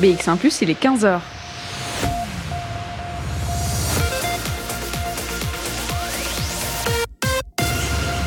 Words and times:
BX1⁇ 0.00 0.38
il 0.62 0.70
est 0.70 0.82
15h. 0.82 1.20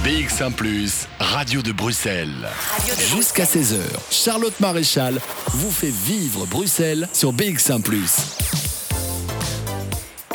BX1⁇ 0.03 0.53
Radio 1.19 1.63
de 1.63 1.71
Bruxelles. 1.71 2.29
Jusqu'à 3.15 3.45
16h, 3.45 3.79
Charlotte 4.11 4.59
Maréchal 4.59 5.19
vous 5.47 5.71
fait 5.71 5.89
vivre 5.89 6.45
Bruxelles 6.45 7.09
sur 7.11 7.33
BX1⁇ 7.33 7.81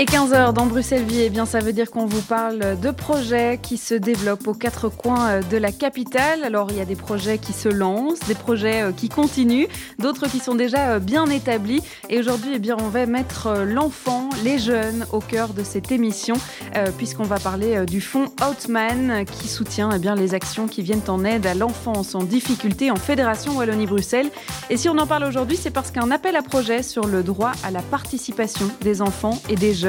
et 0.01 0.05
15h 0.05 0.53
dans 0.53 0.67
Bruxelles 0.67 1.03
Vie, 1.03 1.23
eh 1.23 1.29
bien 1.29 1.45
ça 1.45 1.59
veut 1.59 1.73
dire 1.73 1.91
qu'on 1.91 2.07
vous 2.07 2.23
parle 2.23 2.79
de 2.81 2.91
projets 2.93 3.59
qui 3.61 3.77
se 3.77 3.95
développent 3.95 4.47
aux 4.47 4.55
quatre 4.55 4.89
coins 4.89 5.29
euh, 5.29 5.43
de 5.43 5.57
la 5.57 5.73
capitale. 5.73 6.45
Alors 6.45 6.69
il 6.71 6.77
y 6.77 6.81
a 6.81 6.85
des 6.85 6.95
projets 6.95 7.39
qui 7.39 7.53
se 7.53 7.69
lancent, 7.69 8.21
des 8.29 8.37
projets 8.37 8.83
euh, 8.83 8.93
qui 8.93 9.09
continuent, 9.09 9.67
d'autres 9.99 10.29
qui 10.29 10.39
sont 10.39 10.55
déjà 10.55 10.91
euh, 10.91 10.99
bien 11.01 11.27
établis. 11.27 11.83
Et 12.11 12.21
aujourd'hui, 12.21 12.53
eh 12.55 12.59
bien 12.61 12.77
on 12.81 12.87
va 12.91 13.07
mettre 13.07 13.65
l'enfant, 13.67 14.29
les 14.45 14.61
jeunes 14.61 15.05
au 15.11 15.19
cœur 15.19 15.49
de 15.49 15.65
cette 15.65 15.91
émission, 15.91 16.37
puisqu'on 16.97 17.25
va 17.25 17.39
parler 17.39 17.85
du 17.85 18.01
fonds 18.01 18.27
Outman 18.41 19.25
qui 19.25 19.49
soutient 19.49 19.91
eh 19.95 19.99
bien 19.99 20.15
les 20.15 20.35
actions 20.35 20.69
qui 20.69 20.83
viennent 20.83 21.03
en 21.09 21.25
aide 21.25 21.47
à 21.47 21.55
l'enfance 21.55 22.15
en 22.15 22.23
difficulté 22.23 22.91
en 22.91 22.97
Fédération 22.97 23.57
Wallonie-Bruxelles. 23.57 24.31
Et 24.71 24.77
si 24.77 24.89
on 24.89 24.99
en 24.99 25.07
parle 25.07 25.25
aujourd'hui, 25.25 25.57
c'est 25.57 25.71
parce 25.71 25.91
qu'un 25.91 26.11
appel 26.11 26.37
à 26.37 26.43
projet 26.43 26.83
sur 26.83 27.07
le 27.07 27.23
droit 27.23 27.53
à 27.65 27.71
la 27.71 27.83
participation 27.83 28.67
des 28.81 29.03
enfants 29.03 29.41
et 29.49 29.57
des 29.57 29.75
jeunes 29.75 29.88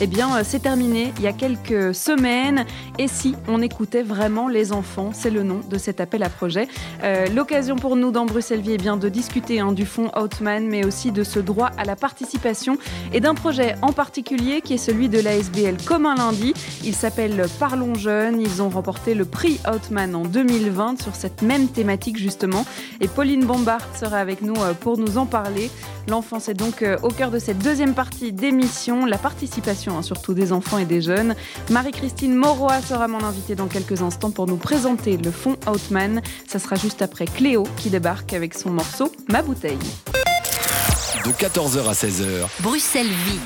eh 0.00 0.06
bien, 0.06 0.36
euh, 0.36 0.42
c'est 0.44 0.60
terminé 0.60 1.12
il 1.18 1.22
y 1.22 1.26
a 1.26 1.32
quelques 1.32 1.94
semaines. 1.94 2.64
Et 2.98 3.08
si 3.08 3.34
on 3.48 3.62
écoutait 3.62 4.02
vraiment 4.02 4.48
les 4.48 4.72
enfants 4.72 5.10
C'est 5.12 5.30
le 5.30 5.42
nom 5.42 5.60
de 5.68 5.78
cet 5.78 6.00
appel 6.00 6.22
à 6.22 6.28
projet. 6.28 6.68
Euh, 7.02 7.26
l'occasion 7.34 7.76
pour 7.76 7.96
nous 7.96 8.10
dans 8.10 8.26
Bruxelles 8.26 8.60
Vie, 8.60 8.72
eh 8.74 8.78
bien, 8.78 8.96
de 8.96 9.08
discuter 9.08 9.60
hein, 9.60 9.72
du 9.72 9.86
fonds 9.86 10.10
Outman, 10.16 10.66
mais 10.68 10.84
aussi 10.84 11.12
de 11.12 11.24
ce 11.24 11.38
droit 11.38 11.70
à 11.76 11.84
la 11.84 11.96
participation 11.96 12.78
et 13.12 13.20
d'un 13.20 13.34
projet 13.34 13.74
en 13.82 13.92
particulier 13.92 14.60
qui 14.60 14.74
est 14.74 14.78
celui 14.78 15.08
de 15.08 15.20
l'ASBL 15.20 15.76
comme 15.84 16.06
un 16.06 16.14
lundi. 16.14 16.54
Il 16.84 16.94
s'appelle 16.94 17.46
Parlons 17.58 17.94
Jeunes. 17.94 18.40
Ils 18.40 18.62
ont 18.62 18.68
remporté 18.68 19.14
le 19.14 19.24
prix 19.24 19.60
Outman 19.72 20.14
en 20.14 20.24
2020 20.24 21.02
sur 21.02 21.14
cette 21.14 21.42
même 21.42 21.68
thématique 21.68 22.18
justement. 22.18 22.64
Et 23.00 23.08
Pauline 23.08 23.44
Bombard 23.44 23.86
sera 23.96 24.18
avec 24.18 24.42
nous 24.42 24.56
euh, 24.56 24.74
pour 24.74 24.98
nous 24.98 25.18
en 25.18 25.26
parler. 25.26 25.70
L'enfance 26.08 26.48
est 26.48 26.54
donc 26.54 26.84
au 27.02 27.08
cœur 27.08 27.30
de 27.30 27.38
cette 27.38 27.58
deuxième 27.58 27.94
partie 27.94 28.30
d'émission. 28.30 29.06
La 29.06 29.16
participation, 29.34 29.98
hein, 29.98 30.02
surtout 30.02 30.32
des 30.32 30.52
enfants 30.52 30.78
et 30.78 30.84
des 30.84 31.00
jeunes. 31.00 31.34
Marie-Christine 31.68 32.36
Moroa 32.36 32.80
sera 32.80 33.08
mon 33.08 33.24
invitée 33.24 33.56
dans 33.56 33.66
quelques 33.66 34.00
instants 34.00 34.30
pour 34.30 34.46
nous 34.46 34.56
présenter 34.56 35.16
le 35.16 35.32
fond 35.32 35.56
Outman. 35.66 36.22
Ça 36.46 36.60
sera 36.60 36.76
juste 36.76 37.02
après 37.02 37.24
Cléo 37.24 37.64
qui 37.76 37.90
débarque 37.90 38.32
avec 38.32 38.54
son 38.54 38.70
morceau 38.70 39.10
Ma 39.28 39.42
bouteille. 39.42 39.76
De 41.24 41.30
14h 41.32 41.88
à 41.88 41.92
16h. 41.94 42.62
Bruxelles 42.62 43.08
vit. 43.08 43.40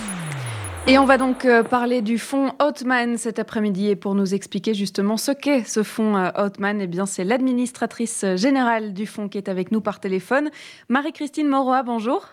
Et 0.87 0.99
on 0.99 1.07
va 1.07 1.17
donc 1.17 1.47
euh, 1.47 1.63
parler 1.63 2.03
du 2.03 2.19
fonds 2.19 2.53
Outman 2.63 3.17
cet 3.17 3.39
après-midi 3.39 3.89
et 3.89 3.97
pour 3.97 4.15
nous 4.15 4.35
expliquer 4.35 4.75
justement 4.75 5.17
ce 5.17 5.33
qu'est 5.33 5.65
ce 5.65 5.83
fonds 5.83 6.17
Outman, 6.37 6.81
euh, 6.81 6.85
eh 6.85 6.87
bien 6.87 7.07
c'est 7.07 7.25
l'administratrice 7.25 8.27
générale 8.37 8.93
du 8.93 9.07
fonds 9.07 9.31
qui 9.31 9.39
est 9.39 9.49
avec 9.49 9.73
nous 9.73 9.81
par 9.81 10.01
téléphone. 10.01 10.51
Marie-Christine 10.91 11.49
Moroa, 11.49 11.83
bonjour. 11.83 12.27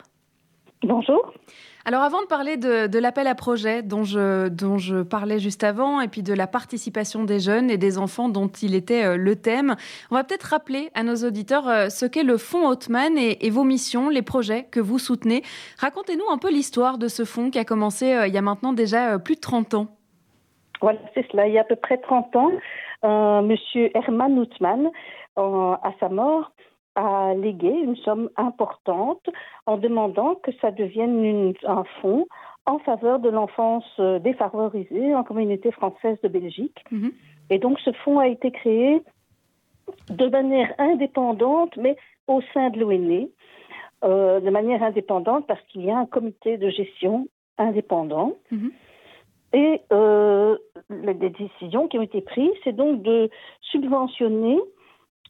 Bonjour. 0.84 1.34
Alors 1.88 2.02
avant 2.02 2.24
de 2.24 2.26
parler 2.26 2.58
de, 2.58 2.98
l'appel 2.98 3.28
à 3.28 3.36
projet 3.36 3.84
dont 3.84 4.04
je, 4.04 4.48
dont 4.50 4.80
je 4.80 5.04
parlais 5.04 5.38
juste 5.38 5.64
avant, 5.64 6.02
et 6.02 6.08
puis 6.08 6.24
de 6.24 6.34
la 6.34 6.48
participation 6.48 7.24
des 7.26 7.40
jeunes 7.40 7.70
et 7.70 7.78
des 7.78 8.00
enfants 8.00 8.28
dont 8.28 8.48
il 8.48 8.74
était 8.74 9.06
euh, 9.06 9.18
le 9.18 9.36
thème, 9.36 9.76
on 10.10 10.16
va 10.16 10.24
peut-être 10.24 10.46
rappeler 10.46 10.90
à 10.96 11.04
nos 11.04 11.16
auditeurs 11.18 11.70
euh, 11.70 11.90
ce 11.90 12.08
qu'est 12.08 12.24
le 12.24 12.38
fonds 12.38 12.68
Hotman 12.68 13.20
et, 13.20 13.50
vos 13.52 13.64
missions, 13.64 14.10
les 14.10 14.24
projets 14.24 14.64
que 14.64 14.80
vous 14.80 14.98
soutenez. 14.98 15.44
Racontez-nous 15.78 16.28
un 16.32 16.40
peu 16.40 16.50
l'histoire 16.50 16.98
de 16.98 17.08
ce 17.08 17.24
fonds 17.24 17.52
qui 17.52 17.60
a 17.60 17.66
commencé 17.66 18.16
euh, 18.16 18.26
il 18.26 18.34
y 18.34 18.38
a 18.40 18.42
maintenant 18.42 18.74
déjà 18.74 19.20
plus 19.20 19.36
de 19.36 19.42
30 19.42 19.76
ans. 19.76 19.88
Voilà, 20.82 20.98
c'est 21.14 21.28
cela. 21.32 21.48
Il 21.48 21.54
y 21.54 21.60
a 21.60 21.62
à 21.62 21.66
peu 21.66 21.76
près 21.76 22.00
30 22.00 22.36
ans, 22.36 22.52
Monsieur 23.44 23.96
Herman 23.96 24.40
Hotman, 24.40 24.90
à 25.38 25.92
sa 26.00 26.10
mort, 26.10 26.52
a 26.96 27.34
légué 27.34 27.70
une 27.70 27.96
somme 27.98 28.30
importante 28.38 29.30
en 29.66 29.78
demandant 29.78 30.36
que 30.36 30.52
ça 30.62 30.72
devienne 30.72 31.54
un 31.66 31.84
fonds 32.02 32.26
en 32.66 32.80
faveur 32.80 33.20
de 33.20 33.30
l'enfance 33.30 33.86
euh, 34.00 34.20
défavorisée 34.20 35.14
en 35.14 35.24
communauté 35.24 35.72
française 35.72 36.18
de 36.24 36.28
Belgique. 36.28 36.84
Mhm. 36.92 37.12
Et 37.50 37.60
donc 37.60 37.80
ce 37.80 37.92
fonds 37.92 38.20
a 38.20 38.28
été 38.28 38.52
créé 38.52 39.02
de 40.10 40.28
manière 40.28 40.74
indépendante, 40.80 41.78
mais 41.78 41.96
au 42.28 42.42
sein 42.54 42.70
de 42.72 42.80
l'ONE, 42.80 43.28
euh, 44.04 44.40
de 44.40 44.50
manière 44.50 44.82
indépendante 44.82 45.46
parce 45.48 45.62
qu'il 45.68 45.86
y 45.86 45.92
a 45.92 45.98
un 45.98 46.06
comité 46.06 46.58
de 46.58 46.70
gestion 46.70 47.28
indépendant. 47.58 48.34
Mhm. 48.52 48.72
Et 49.54 49.82
euh, 49.94 50.58
les 50.90 51.14
décisions 51.14 51.88
qui 51.88 51.98
ont 51.98 52.02
été 52.02 52.22
prises, 52.22 52.52
c'est 52.64 52.76
donc 52.76 53.04
de 53.04 53.30
subventionner 53.62 54.60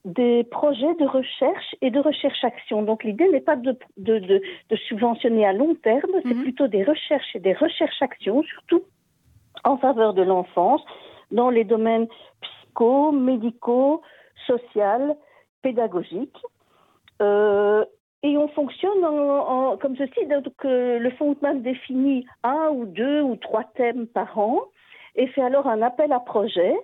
des 0.05 0.43
projets 0.43 0.93
de 0.95 1.05
recherche 1.05 1.75
et 1.81 1.89
de 1.89 1.99
recherche-action. 1.99 2.83
Donc 2.83 3.03
l'idée 3.03 3.27
n'est 3.29 3.41
pas 3.41 3.55
de, 3.55 3.77
de, 3.97 4.19
de, 4.19 4.75
subventionner 4.87 5.45
à 5.45 5.51
long 5.51 5.73
terme, 5.75 6.11
c'est 6.23 6.33
mhm. 6.33 6.43
plutôt 6.43 6.67
des 6.67 6.83
recherches 6.83 7.35
et 7.35 7.39
des 7.39 7.53
recherches-actions, 7.53 8.43
surtout 8.43 8.83
en 9.63 9.77
faveur 9.77 10.13
de 10.13 10.21
l'enfance, 10.21 10.83
dans 11.31 11.49
les 11.49 11.63
domaines 11.63 12.07
psycho, 12.41 13.11
médicaux, 13.11 14.03
social, 14.45 15.15
pédagogiques. 15.63 16.37
Euh, 17.21 17.83
et 18.21 18.37
on 18.37 18.47
fonctionne 18.49 19.03
en, 19.03 19.77
comme 19.77 19.95
ceci, 19.97 20.25
donc 20.27 20.53
euh, 20.65 20.99
le 20.99 21.09
fonds 21.11 21.35
définit 21.55 22.25
un 22.43 22.69
ou 22.69 22.85
deux 22.85 23.21
ou 23.21 23.35
trois 23.37 23.63
thèmes 23.75 24.07
par 24.07 24.37
an 24.37 24.61
et 25.15 25.27
fait 25.27 25.41
alors 25.41 25.67
un 25.67 25.81
appel 25.81 26.11
à 26.11 26.19
projet 26.19 26.75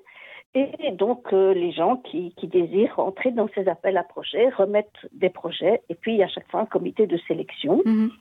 et 0.54 0.92
donc, 0.92 1.32
euh, 1.32 1.54
les 1.54 1.72
gens 1.72 1.96
qui, 1.96 2.34
désirent 2.44 3.00
entrer 3.00 3.32
dans 3.32 3.48
ces 3.56 3.70
appels 3.70 3.96
à 3.96 4.04
projets 4.04 4.50
remettent 4.50 5.08
des 5.14 5.30
projets. 5.30 5.82
Et 5.88 5.96
puis, 5.96 6.22
a 6.22 6.28
chaque 6.28 6.50
fois 6.52 6.60
un 6.60 6.66
comité 6.66 7.08
de 7.08 7.18
sélection. 7.28 7.82
Mhm. 7.86 8.12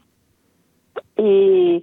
Et 1.19 1.83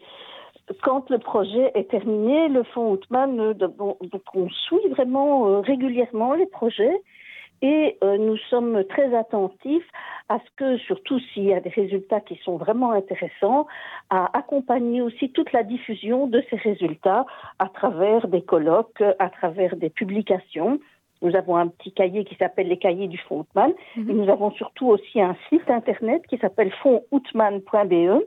quand 0.83 1.09
le 1.09 1.17
projet 1.17 1.71
est 1.75 1.89
terminé, 1.89 2.47
le 2.47 2.63
fonds 2.63 2.91
Outman, 2.91 3.39
euh, 3.39 3.53
donc 3.53 3.97
on 4.33 4.49
suit 4.49 4.87
vraiment 4.89 5.47
euh, 5.47 5.59
régulièrement 5.59 6.33
les 6.33 6.45
projets. 6.45 7.01
Et 7.61 7.97
nous 8.01 8.37
sommes 8.49 8.83
très 8.85 9.15
attentifs 9.15 9.87
à 10.29 10.39
ce 10.39 10.45
que, 10.57 10.77
surtout 10.77 11.19
s'il 11.19 11.45
y 11.45 11.53
a 11.53 11.59
des 11.59 11.69
résultats 11.69 12.19
qui 12.19 12.35
sont 12.43 12.57
vraiment 12.57 12.91
intéressants, 12.91 13.65
à 14.09 14.37
accompagner 14.37 15.01
aussi 15.01 15.31
toute 15.31 15.51
la 15.53 15.63
diffusion 15.63 16.27
de 16.27 16.43
ces 16.49 16.57
résultats 16.57 17.25
à 17.59 17.69
travers 17.69 18.27
des 18.27 18.41
colloques, 18.41 19.03
à 19.19 19.29
travers 19.29 19.75
des 19.75 19.89
publications. 19.89 20.79
Nous 21.21 21.35
avons 21.35 21.55
un 21.55 21.67
petit 21.67 21.91
cahier 21.91 22.25
qui 22.25 22.35
s'appelle 22.35 22.67
les 22.67 22.77
cahiers 22.77 23.07
du 23.07 23.17
fonds 23.17 23.39
Outman. 23.39 23.73
Mhm. 23.95 24.09
Et 24.09 24.13
nous 24.13 24.29
avons 24.29 24.51
surtout 24.51 24.87
aussi 24.87 25.19
un 25.19 25.35
site 25.49 25.69
internet 25.69 26.21
qui 26.27 26.37
s'appelle 26.37 26.71
fondsoutman.be, 26.83 28.21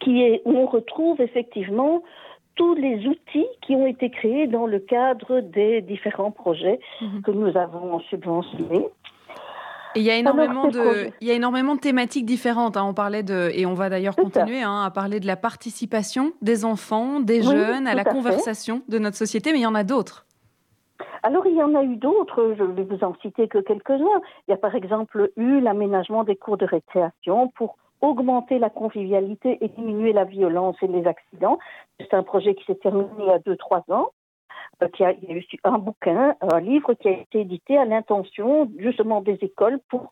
qui 0.00 0.22
est 0.22 0.42
où 0.44 0.56
on 0.56 0.66
retrouve 0.66 1.20
effectivement 1.20 2.02
tous 2.58 2.74
les 2.74 3.06
outils 3.06 3.46
qui 3.62 3.76
ont 3.76 3.86
été 3.86 4.10
créés 4.10 4.48
dans 4.48 4.66
le 4.66 4.80
cadre 4.80 5.40
des 5.40 5.80
différents 5.80 6.32
projets 6.32 6.80
mhm. 7.00 7.22
que 7.22 7.30
nous 7.30 7.56
avons 7.56 8.00
subventionnés 8.10 8.86
il 9.94 10.02
y 10.02 10.10
a 10.10 10.16
énormément 10.16 10.68
de, 10.68 11.10
il 11.20 11.26
y 11.26 11.30
a 11.30 11.34
énormément 11.34 11.74
de 11.74 11.80
thématiques 11.80 12.26
différentes. 12.26 12.76
Hein. 12.76 12.84
On 12.84 12.94
parlait 12.94 13.22
de, 13.22 13.50
et 13.54 13.64
on 13.64 13.72
va 13.74 13.88
d'ailleurs 13.88 14.14
continuer 14.14 14.62
hein, 14.62 14.82
à 14.84 14.90
parler 14.90 15.18
de 15.18 15.26
la 15.26 15.34
participation 15.34 16.32
des 16.42 16.66
enfants, 16.66 17.20
des 17.20 17.42
jeunes, 17.42 17.86
à 17.86 17.94
la 17.94 18.04
conversation 18.04 18.82
de 18.88 18.98
notre 18.98 19.16
société, 19.16 19.50
mais 19.50 19.58
il 19.58 19.62
y 19.62 19.66
en 19.66 19.74
a 19.74 19.84
d'autres. 19.84 20.26
Alors, 21.22 21.46
il 21.46 21.56
y 21.56 21.62
en 21.62 21.74
a 21.74 21.82
eu 21.82 21.96
d'autres, 21.96 22.54
je 22.56 22.62
ne 22.62 22.72
vais 22.72 22.84
vous 22.84 23.02
en 23.02 23.14
citer 23.22 23.48
que 23.48 23.58
quelques-uns. 23.58 24.20
Il 24.46 24.50
y 24.50 24.54
a 24.54 24.56
par 24.56 24.74
exemple 24.74 25.30
eu 25.36 25.60
l'aménagement 25.60 26.22
des 26.22 26.36
cours 26.36 26.58
de 26.58 26.66
récréation 26.66 27.48
pour 27.56 27.76
augmenter 28.00 28.58
la 28.58 28.70
convivialité 28.70 29.58
et 29.60 29.68
diminuer 29.68 30.12
la 30.12 30.24
violence 30.24 30.76
et 30.82 30.86
les 30.86 31.06
accidents. 31.06 31.58
C'est 31.98 32.14
un 32.14 32.22
projet 32.22 32.54
qui 32.54 32.64
s'est 32.64 32.76
terminé 32.76 33.08
il 33.18 33.26
y 33.26 33.30
a 33.30 33.38
deux, 33.38 33.56
trois 33.56 33.84
ans. 33.88 34.12
Euh, 34.82 34.88
il 34.98 35.28
y 35.28 35.32
a 35.32 35.34
eu 35.34 35.44
un 35.64 35.78
bouquin, 35.78 36.36
un 36.40 36.60
livre 36.60 36.94
qui 36.94 37.08
a 37.08 37.12
été 37.12 37.40
édité 37.40 37.76
à 37.76 37.84
l'intention 37.84 38.70
justement 38.78 39.20
des 39.20 39.38
écoles 39.42 39.80
pour 39.88 40.10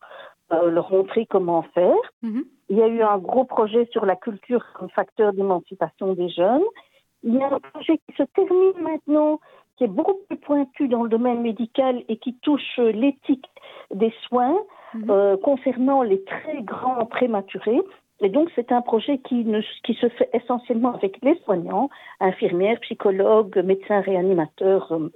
euh, 0.51 0.69
leur 0.69 0.91
montrer 0.91 1.25
comment 1.25 1.63
faire. 1.73 1.95
Mhm. 2.21 2.45
Il 2.69 2.77
y 2.77 2.81
a 2.81 2.87
eu 2.87 3.01
un 3.01 3.17
gros 3.17 3.45
projet 3.45 3.87
sur 3.91 4.05
la 4.05 4.15
culture 4.15 4.65
comme 4.73 4.89
facteur 4.89 5.33
d'émancipation 5.33 6.13
des 6.13 6.29
jeunes. 6.29 6.63
Il 7.23 7.35
y 7.35 7.41
a 7.41 7.53
un 7.53 7.59
projet 7.59 7.97
qui 7.97 8.15
se 8.15 8.23
termine 8.23 8.81
maintenant, 8.81 9.39
qui 9.77 9.83
est 9.83 9.87
beaucoup 9.87 10.15
plus 10.27 10.37
pointu 10.37 10.87
dans 10.87 11.03
le 11.03 11.09
domaine 11.09 11.41
médical 11.41 12.03
et 12.09 12.17
qui 12.17 12.33
touche 12.35 12.77
l'éthique 12.77 13.45
des 13.93 14.13
soins 14.27 14.57
mhm. 14.93 15.09
euh, 15.09 15.37
concernant 15.37 16.01
les 16.01 16.23
très 16.23 16.61
grands 16.63 17.05
prématurés. 17.05 17.81
Et 18.19 18.29
donc, 18.29 18.49
c'est 18.55 18.71
un 18.71 18.81
projet 18.81 19.19
qui, 19.19 19.45
ne, 19.45 19.61
qui 19.83 19.93
se 19.93 20.09
fait 20.09 20.29
essentiellement 20.33 20.93
avec 20.95 21.19
les 21.21 21.37
soignants, 21.45 21.89
infirmières, 22.19 22.79
psychologues, 22.79 23.61
médecins 23.63 24.01
réanimateurs 24.01 24.91
euh, 24.91 25.11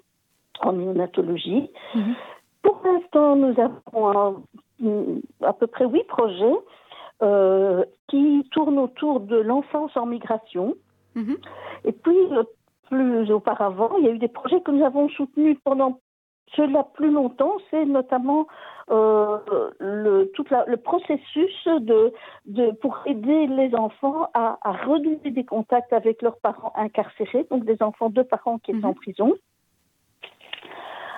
en 0.61 0.73
néonatologie. 0.73 1.69
Mhm. 1.95 2.15
Pour 2.61 2.79
l'instant, 2.85 3.35
nous 3.35 3.55
avons 3.59 4.43
à 5.41 5.53
peu 5.53 5.65
près 5.65 5.85
huit 5.85 6.05
projets 6.05 6.55
euh, 7.23 7.83
qui 8.07 8.47
tourne 8.51 8.77
autour 8.77 9.19
de 9.21 9.37
l'enfance 9.37 9.95
en 9.97 10.05
migration. 10.05 10.75
Mhm. 11.15 11.37
Et 11.85 11.91
puis, 11.91 12.15
plus 12.91 13.31
auparavant, 13.31 13.91
il 13.97 14.05
y 14.05 14.09
a 14.09 14.11
eu 14.11 14.19
des 14.19 14.27
projets 14.27 14.61
que 14.61 14.71
nous 14.71 14.85
avons 14.85 15.07
soutenus 15.09 15.57
pendant 15.63 15.99
cela 16.55 16.83
plus 16.93 17.09
longtemps, 17.09 17.55
c'est 17.69 17.85
notamment 17.85 18.45
euh, 18.89 19.37
le, 19.79 20.25
tout 20.33 20.43
le 20.67 20.75
processus 20.75 21.65
de, 21.65 22.13
de, 22.45 22.71
pour 22.81 22.99
aider 23.05 23.47
les 23.47 23.73
enfants 23.73 24.27
à, 24.33 24.57
à 24.61 24.73
renouer 24.73 25.31
des 25.31 25.45
contacts 25.45 25.93
avec 25.93 26.21
leurs 26.21 26.37
parents 26.39 26.73
incarcérés, 26.75 27.47
donc 27.49 27.63
des 27.63 27.81
enfants 27.81 28.09
de 28.09 28.21
parents 28.21 28.59
qui 28.59 28.73
sont 28.73 28.87
en 28.87 28.89
mhm. 28.89 28.95
prison. 28.95 29.33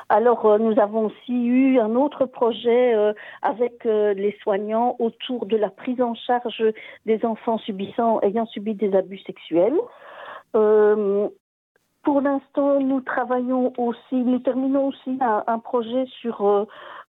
Alors, 0.10 0.46
euh, 0.46 0.60
nous 0.60 0.80
avons 0.80 1.08
aussi 1.08 1.34
eu 1.34 1.80
un 1.80 1.96
autre 1.96 2.26
projet 2.26 2.94
euh, 2.94 3.14
avec 3.42 3.86
euh, 3.88 4.14
les 4.14 4.38
soignants 4.44 4.96
autour 5.00 5.48
de 5.48 5.58
la 5.58 5.70
prise 5.70 6.02
en 6.02 6.14
charge 6.14 6.64
des 7.08 7.26
enfants 7.26 7.58
subissant, 7.58 8.20
ayant 8.22 8.46
subi 8.46 8.76
des 8.76 8.96
abus 8.96 9.20
sexuels. 9.20 9.80
Pour 12.04 12.20
l'instant, 12.20 12.82
nous 12.82 13.00
travaillons 13.00 13.72
aussi, 13.78 14.16
nous 14.16 14.40
terminons 14.40 14.88
aussi 14.88 15.18
un, 15.22 15.60
projet 15.60 16.06
sur 16.20 16.46
euh, 16.46 16.66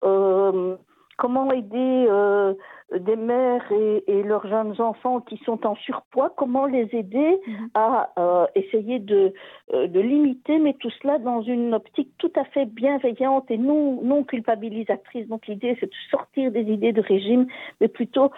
euh, 0.05 0.77
comment 1.17 1.50
aider 1.50 2.06
euh, 2.11 2.53
des 2.94 3.17
mères 3.17 3.65
et, 3.73 4.23
leurs 4.23 4.47
jeunes 4.47 4.79
enfants 4.83 5.21
qui 5.21 5.39
sont 5.47 5.67
en 5.67 5.77
surpoids, 5.77 6.31
comment 6.37 6.67
les 6.67 6.91
aider 6.93 7.41
mhm. 7.47 7.71
à 7.73 8.11
essayer 8.55 8.99
de, 8.99 9.33
de, 9.73 10.00
limiter, 10.00 10.59
mais 10.59 10.75
tout 10.75 10.91
cela 11.00 11.19
dans 11.19 11.41
une 11.41 11.73
optique 11.73 12.11
tout 12.19 12.33
à 12.37 12.44
fait 12.44 12.67
bienveillante 12.67 13.50
et 13.50 13.56
non, 13.56 14.03
non 14.03 14.25
culpabilisatrice. 14.25 15.27
Donc 15.27 15.47
l'idée, 15.47 15.75
c'est 15.81 15.87
de 15.87 15.97
sortir 16.11 16.53
des 16.53 16.71
idées 16.71 16.93
de 16.93 17.00
régime, 17.00 17.47
mais 17.81 17.89
plutôt 17.89 18.31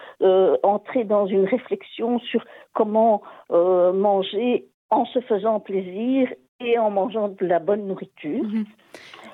entrer 0.63 1.03
dans 1.03 1.25
une 1.27 1.43
réflexion 1.43 2.19
sur 2.19 2.45
comment 2.73 3.21
manger 3.49 4.69
en 4.89 5.05
se 5.05 5.19
faisant 5.19 5.59
plaisir 5.59 6.29
et 6.65 6.77
en 6.77 6.89
mangeant 6.89 7.29
de 7.29 7.45
la 7.45 7.59
bonne 7.59 7.87
nourriture. 7.87 8.43
Mhm. 8.43 8.65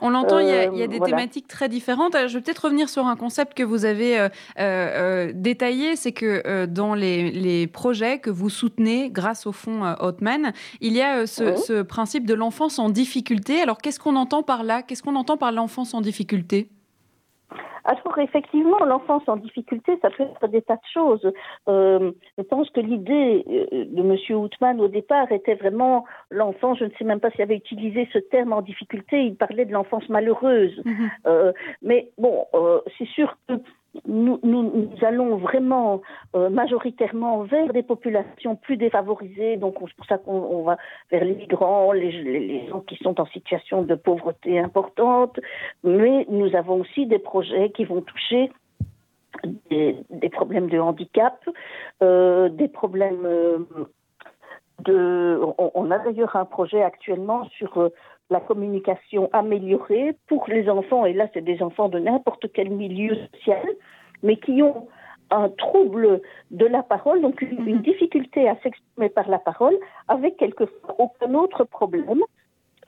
On 0.04 0.10
l'entend, 0.10 0.40
il, 0.40 0.48
y 0.48 0.52
a, 0.52 0.88
des 0.88 1.00
euh, 1.00 1.06
thématiques 1.06 1.48
très 1.48 1.70
différentes. 1.70 2.16
Je 2.28 2.34
vais 2.34 2.42
peut-être 2.42 2.66
revenir 2.66 2.90
sur 2.90 3.06
un 3.06 3.16
concept 3.16 3.54
que 3.54 3.62
vous 3.62 3.86
avez 3.86 4.20
euh, 4.20 4.30
euh, 4.60 5.32
détaillé, 5.36 5.96
c'est 5.96 6.12
que 6.12 6.66
dans 6.66 6.96
les, 6.96 7.68
projets 7.68 8.18
que 8.18 8.32
vous 8.32 8.50
soutenez 8.50 9.12
grâce 9.12 9.46
au 9.46 9.52
fonds 9.52 9.84
Hotman, 10.00 10.54
il 10.82 10.94
y 10.94 11.02
a 11.02 11.28
ce, 11.28 11.56
ce 11.56 11.84
principe 11.84 12.26
de 12.26 12.34
l'enfance 12.34 12.80
en 12.80 12.90
difficulté. 12.90 13.62
Alors 13.62 13.78
qu'est-ce 13.78 14.00
qu'on 14.00 14.16
entend 14.16 14.42
par 14.42 14.64
là? 14.64 14.82
Qu'est-ce 14.82 15.04
qu'on 15.04 15.16
entend 15.16 15.38
par 15.38 15.52
l'enfance 15.52 15.94
en 15.94 16.02
difficulté? 16.02 16.68
Alors 17.84 18.20
effectivement, 18.20 18.84
l'enfance 18.86 19.24
en 19.28 19.38
difficulté, 19.38 19.98
ça 20.02 20.10
peut 20.10 20.24
être 20.24 20.48
des 20.48 20.62
tas 20.62 20.76
de 20.76 20.82
choses. 20.94 21.32
Euh, 21.68 22.12
je 22.38 22.44
pense 22.44 22.70
que 22.70 22.80
l'idée 22.80 23.44
euh, 23.50 23.86
de 23.86 24.02
M. 24.02 24.38
Houtman 24.38 24.80
au 24.80 24.88
départ 24.88 25.32
était 25.32 25.56
vraiment 25.56 26.06
l'enfant, 26.30 26.76
je 26.76 26.86
ne 26.86 26.92
sais 26.98 27.06
même 27.06 27.20
pas 27.20 27.32
s'il 27.32 27.42
avait 27.42 27.56
utilisé 27.56 28.08
ce 28.14 28.20
terme 28.20 28.54
en 28.54 28.62
difficulté, 28.62 29.24
il 29.24 29.36
parlait 29.36 29.66
de 29.66 29.74
l'enfance 29.74 30.08
malheureuse. 30.10 30.76
Mm-hmm. 30.86 31.10
Euh, 31.28 31.52
mais 31.82 32.12
bon, 32.18 32.46
c'est 32.98 33.08
sûr 33.08 33.36
que 33.48 33.54
nous, 34.08 34.40
allons 35.02 35.38
vraiment 35.38 36.02
euh, 36.36 36.50
majoritairement 36.50 37.44
vers 37.44 37.74
des 37.74 37.84
populations 37.84 38.56
plus 38.56 38.78
défavorisées. 38.78 39.58
Donc, 39.58 39.76
c'est 39.80 39.96
pour 39.96 40.06
ça 40.06 40.18
qu'on 40.18 40.64
va 40.64 40.78
vers 41.12 41.26
les 41.26 41.36
migrants, 41.36 41.92
les, 41.92 42.68
gens 42.68 42.82
qui 42.82 42.96
sont 42.98 43.20
en 43.20 43.26
situation 43.26 43.82
de 43.82 43.96
pauvreté 43.96 44.60
importante. 44.60 45.40
Mais 45.84 46.26
nous 46.30 46.56
avons 46.56 46.82
aussi 46.82 47.06
des 47.06 47.20
projets 47.20 47.72
qui 47.72 47.84
vont 47.84 48.02
toucher 48.02 48.52
des, 49.70 50.30
problèmes 50.32 50.70
de 50.70 50.80
handicap, 50.80 51.44
euh, 52.02 52.50
des 52.50 52.68
problèmes 52.68 53.26
euh, 53.26 53.58
de. 54.80 55.40
On, 55.58 55.92
a 55.92 56.00
d'ailleurs 56.00 56.36
un 56.36 56.46
projet 56.46 56.82
actuellement 56.82 57.46
sur 57.50 57.92
la 58.32 58.40
communication 58.40 59.30
améliorée 59.34 60.16
pour 60.28 60.46
les 60.48 60.70
enfants, 60.70 61.06
et 61.06 61.14
là 61.14 61.28
c'est 61.34 61.44
des 61.44 61.62
enfants 61.62 61.90
de 61.90 62.00
n'importe 62.00 62.52
quel 62.54 62.70
milieu 62.72 63.16
social, 63.36 63.68
mais 64.24 64.38
qui 64.38 64.64
ont 64.64 64.88
un 65.30 65.50
trouble 65.50 66.22
de 66.52 66.66
la 66.66 66.82
parole, 66.82 67.22
donc 67.22 67.42
une, 67.42 67.76
mhm. 67.76 67.82
difficulté 67.82 68.50
à 68.50 68.56
s'exprimer 68.62 69.10
par 69.10 69.30
la 69.30 69.40
parole, 69.40 69.78
avec 70.08 70.38
quelquefois 70.38 70.96
aucun 70.98 71.34
autre 71.36 71.64
problème. 71.64 72.24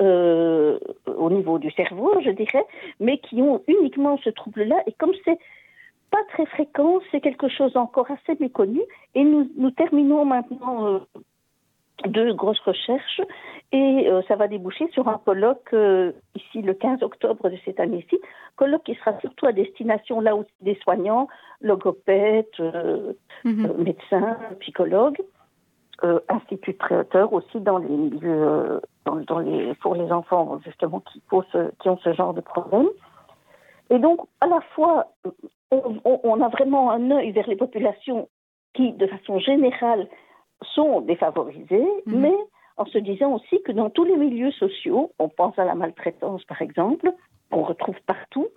Euh, 0.02 0.80
au 1.06 1.30
niveau 1.30 1.60
du 1.60 1.70
cerveau, 1.72 2.12
je 2.26 2.32
dirais, 2.32 2.66
mais 3.00 3.20
qui 3.20 3.42
ont 3.44 3.62
uniquement 3.68 4.18
ce 4.24 4.32
trouble-là. 4.32 4.78
Et 4.88 4.92
comme 4.94 5.12
c'est 5.24 5.38
pas 6.10 6.24
très 6.30 6.48
fréquent, 6.48 7.00
c'est 7.12 7.22
quelque 7.22 7.48
chose 7.48 7.78
encore 7.78 8.10
assez 8.10 8.36
méconnu. 8.40 8.82
Et 9.14 9.24
nous, 9.24 9.50
nous 9.56 9.70
terminons 9.70 10.26
maintenant 10.26 10.88
euh, 10.88 11.00
deux 12.06 12.34
grosses 12.34 12.60
recherches 12.60 13.22
et 13.72 14.08
euh, 14.08 14.22
ça 14.28 14.36
va 14.36 14.48
déboucher 14.48 14.88
sur 14.92 15.08
un 15.08 15.18
colloque 15.18 15.74
euh, 15.74 16.12
ici 16.36 16.62
le 16.62 16.74
15 16.74 17.02
octobre 17.02 17.50
de 17.50 17.58
cette 17.66 17.80
année-ci, 17.80 18.20
colloque 18.56 18.84
qui 18.84 18.96
sera 18.96 19.20
surtout 19.20 19.46
à 19.46 19.52
destination 19.52 20.20
là 20.20 20.36
aussi 20.36 20.52
des 20.62 20.76
soignants, 20.84 21.28
logopèdes, 21.62 22.46
euh, 22.60 23.14
mhm. 23.44 23.74
médecins, 23.78 24.38
psychologues, 24.60 25.22
instituteurs 26.28 27.32
aussi 27.32 27.62
dans 27.62 27.78
les 27.78 27.88
milieux, 27.88 28.82
dans, 29.06 29.40
les, 29.40 29.74
pour 29.76 29.96
les 29.96 30.12
enfants 30.12 30.60
justement 30.66 31.00
qui, 31.00 31.22
posent, 31.30 31.46
qui 31.80 31.88
ont 31.88 31.98
ce 31.98 32.12
genre 32.12 32.34
de 32.34 32.42
problème. 32.42 32.90
Et 33.90 34.00
donc 34.00 34.20
à 34.42 34.48
la 34.48 34.60
fois 34.76 35.08
on, 35.72 36.02
on 36.04 36.42
a 36.42 36.50
vraiment 36.50 36.92
un 36.92 37.10
œil 37.12 37.32
vers 37.32 37.48
les 37.48 37.56
populations 37.56 38.28
qui, 38.74 38.92
de 38.92 39.08
façon 39.08 39.40
générale, 39.40 40.08
sont 40.62 41.02
défavorisés, 41.02 41.88
mhm. 42.06 42.20
mais 42.20 42.36
en 42.78 42.86
se 42.86 42.98
disant 42.98 43.34
aussi 43.34 43.62
que 43.64 43.72
dans 43.72 43.90
tous 43.90 44.04
les 44.04 44.18
milieux 44.18 44.52
sociaux, 44.52 45.12
on 45.20 45.30
pense 45.30 45.58
à 45.60 45.66
la 45.66 45.76
maltraitance 45.76 46.44
par 46.46 46.62
exemple, 46.62 47.12
qu'on 47.52 47.64
retrouve 47.64 48.00
partout, 48.06 48.48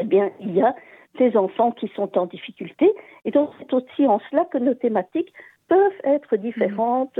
eh 0.00 0.04
bien, 0.04 0.30
il 0.40 0.54
y 0.54 0.62
a 0.62 0.74
des 1.18 1.36
enfants 1.36 1.70
qui 1.70 1.88
sont 1.94 2.18
en 2.18 2.26
difficulté. 2.26 2.92
Et 3.24 3.30
donc, 3.30 3.50
c'est 3.58 3.72
aussi 3.72 4.06
en 4.06 4.20
cela 4.30 4.44
que 4.44 4.58
nos 4.58 4.74
thématiques 4.74 5.32
peuvent 5.68 6.00
être 6.04 6.36
différentes 6.36 7.18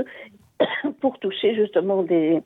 mhm. 0.83 0.93
pour 1.01 1.19
toucher 1.19 1.55
justement 1.55 2.03
des. 2.03 2.41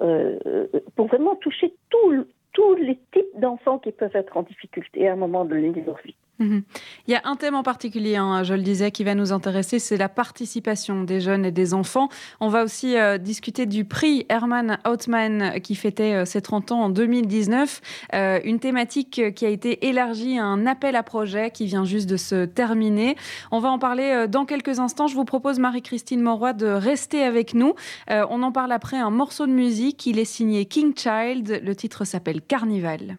Euh, 0.00 0.66
pour 0.96 1.06
vraiment 1.06 1.36
toucher 1.36 1.72
tous 1.90 2.74
les 2.74 2.98
types 3.12 3.38
d'enfants 3.40 3.78
qui 3.78 3.92
peuvent 3.92 4.14
être 4.16 4.36
en 4.36 4.42
difficulté 4.42 5.08
à 5.08 5.12
un 5.12 5.16
moment 5.16 5.44
donné 5.44 5.70
de 5.70 5.80
leur 5.82 5.98
vie. 5.98 6.16
Mhm. 6.38 6.62
Il 7.06 7.12
y 7.12 7.14
a 7.14 7.20
un 7.24 7.36
thème 7.36 7.54
en 7.54 7.62
particulier, 7.62 8.16
hein, 8.16 8.42
je 8.42 8.54
le 8.54 8.62
disais, 8.62 8.90
qui 8.90 9.04
va 9.04 9.14
nous 9.14 9.32
intéresser, 9.32 9.78
c'est 9.78 9.96
la 9.96 10.08
participation 10.08 11.04
des 11.04 11.20
jeunes 11.20 11.44
et 11.44 11.50
des 11.50 11.74
enfants. 11.74 12.08
On 12.40 12.48
va 12.48 12.64
aussi 12.64 12.96
euh, 12.96 13.18
discuter 13.18 13.66
du 13.66 13.84
prix 13.84 14.26
Hermann 14.28 14.78
Hautmann 14.86 15.60
qui 15.60 15.74
fêtait 15.74 16.14
euh, 16.14 16.24
ses 16.24 16.40
30 16.40 16.72
ans 16.72 16.82
en 16.84 16.88
2019, 16.88 17.80
euh, 18.14 18.40
une 18.44 18.58
thématique 18.58 19.34
qui 19.34 19.46
a 19.46 19.48
été 19.48 19.86
élargie 19.88 20.38
à 20.38 20.44
un 20.44 20.66
appel 20.66 20.96
à 20.96 21.02
projet 21.02 21.50
qui 21.50 21.66
vient 21.66 21.84
juste 21.84 22.08
de 22.08 22.16
se 22.16 22.46
terminer. 22.46 23.16
On 23.50 23.60
va 23.60 23.70
en 23.70 23.78
parler 23.78 24.26
dans 24.28 24.44
quelques 24.44 24.78
instants. 24.78 25.06
Je 25.06 25.14
vous 25.14 25.24
propose, 25.24 25.58
Marie-Christine 25.58 26.20
Moroy, 26.20 26.54
de 26.54 26.66
rester 26.66 27.22
avec 27.22 27.54
nous. 27.54 27.74
on 28.08 28.42
en 28.42 28.52
parle 28.52 28.72
après 28.72 28.96
un 28.96 29.10
morceau 29.10 29.46
de 29.46 29.52
musique. 29.52 30.06
Il 30.06 30.18
est 30.18 30.24
signé 30.24 30.64
King 30.64 30.94
Child. 30.96 31.60
Le 31.62 31.76
titre 31.76 32.04
s'appelle 32.04 32.40
Carnival. 32.40 33.18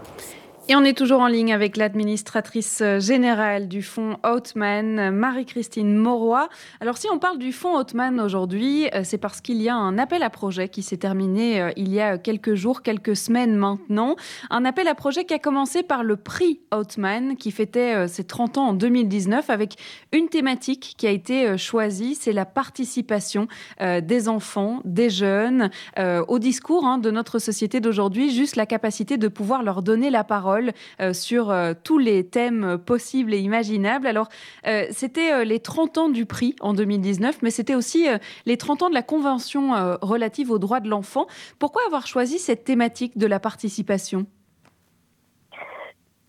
et 0.71 0.75
on 0.77 0.85
est 0.85 0.97
toujours 0.97 1.19
en 1.19 1.27
ligne 1.27 1.51
avec 1.51 1.75
l'administratrice 1.75 2.81
générale 2.99 3.67
du 3.67 3.83
fonds 3.83 4.15
Hautman, 4.23 5.11
Marie-Christine 5.11 5.97
Mauroy. 5.97 6.47
Alors 6.79 6.97
si 6.97 7.07
on 7.11 7.19
parle 7.19 7.39
du 7.39 7.51
fonds 7.51 7.75
Hautman 7.75 8.21
aujourd'hui, 8.21 8.87
euh, 8.95 9.01
c'est 9.03 9.17
parce 9.17 9.41
qu'il 9.41 9.61
y 9.61 9.67
a 9.67 9.75
un 9.75 9.97
appel 9.97 10.23
à 10.23 10.29
projet 10.29 10.69
qui 10.69 10.81
s'est 10.81 10.95
terminé 10.95 11.61
euh, 11.61 11.71
il 11.75 11.91
y 11.91 11.99
a 11.99 12.17
quelques 12.17 12.55
jours, 12.55 12.83
quelques 12.83 13.17
semaines 13.17 13.53
maintenant. 13.53 14.15
Un 14.49 14.63
appel 14.63 14.87
à 14.87 14.95
projet 14.95 15.25
qui 15.25 15.33
a 15.33 15.39
commencé 15.39 15.83
par 15.83 16.05
le 16.05 16.15
prix 16.15 16.61
Hautman 16.73 17.35
qui 17.35 17.51
fêtait 17.51 17.93
euh, 17.93 18.07
ses 18.07 18.23
30 18.23 18.57
ans 18.57 18.67
en 18.69 18.73
2019 18.73 19.49
avec 19.49 19.75
une 20.13 20.29
thématique 20.29 20.93
qui 20.97 21.05
a 21.05 21.11
été 21.11 21.57
choisie, 21.57 22.15
c'est 22.15 22.31
la 22.31 22.45
participation 22.45 23.49
des 23.81 24.29
enfants, 24.29 24.81
des 24.85 25.09
jeunes 25.09 25.69
au 25.97 26.39
discours 26.39 26.85
hein, 26.85 26.97
de 26.97 27.11
notre 27.11 27.39
société 27.39 27.79
d'aujourd'hui, 27.79 28.31
juste 28.31 28.55
la 28.55 28.65
capacité 28.65 29.17
de 29.17 29.27
pouvoir 29.27 29.63
leur 29.63 29.81
donner 29.81 30.09
la 30.09 30.23
parole 30.23 30.60
euh, 30.99 31.13
sur 31.13 31.49
euh, 31.49 31.73
tous 31.83 31.97
les 31.97 32.25
thèmes 32.25 32.77
possibles 32.85 33.33
et 33.33 33.39
imaginables. 33.39 34.07
Alors, 34.07 34.29
euh, 34.67 34.85
c'était 34.91 35.45
les 35.45 35.59
30 35.59 35.97
ans 35.97 36.09
du 36.09 36.25
prix 36.25 36.55
en 36.61 36.73
2019, 36.73 37.41
mais 37.41 37.49
c'était 37.49 37.75
aussi 37.75 38.07
les 38.45 38.57
30 38.57 38.83
ans 38.83 38.89
de 38.89 38.93
la 38.93 39.01
Convention 39.01 39.71
relative 40.01 40.51
aux 40.51 40.59
droits 40.59 40.79
de 40.79 40.89
l'enfant. 40.89 41.27
Pourquoi 41.59 41.81
avoir 41.85 42.07
choisi 42.07 42.39
cette 42.39 42.63
thématique 42.63 43.17
de 43.17 43.27
la 43.27 43.39
participation? 43.39 44.25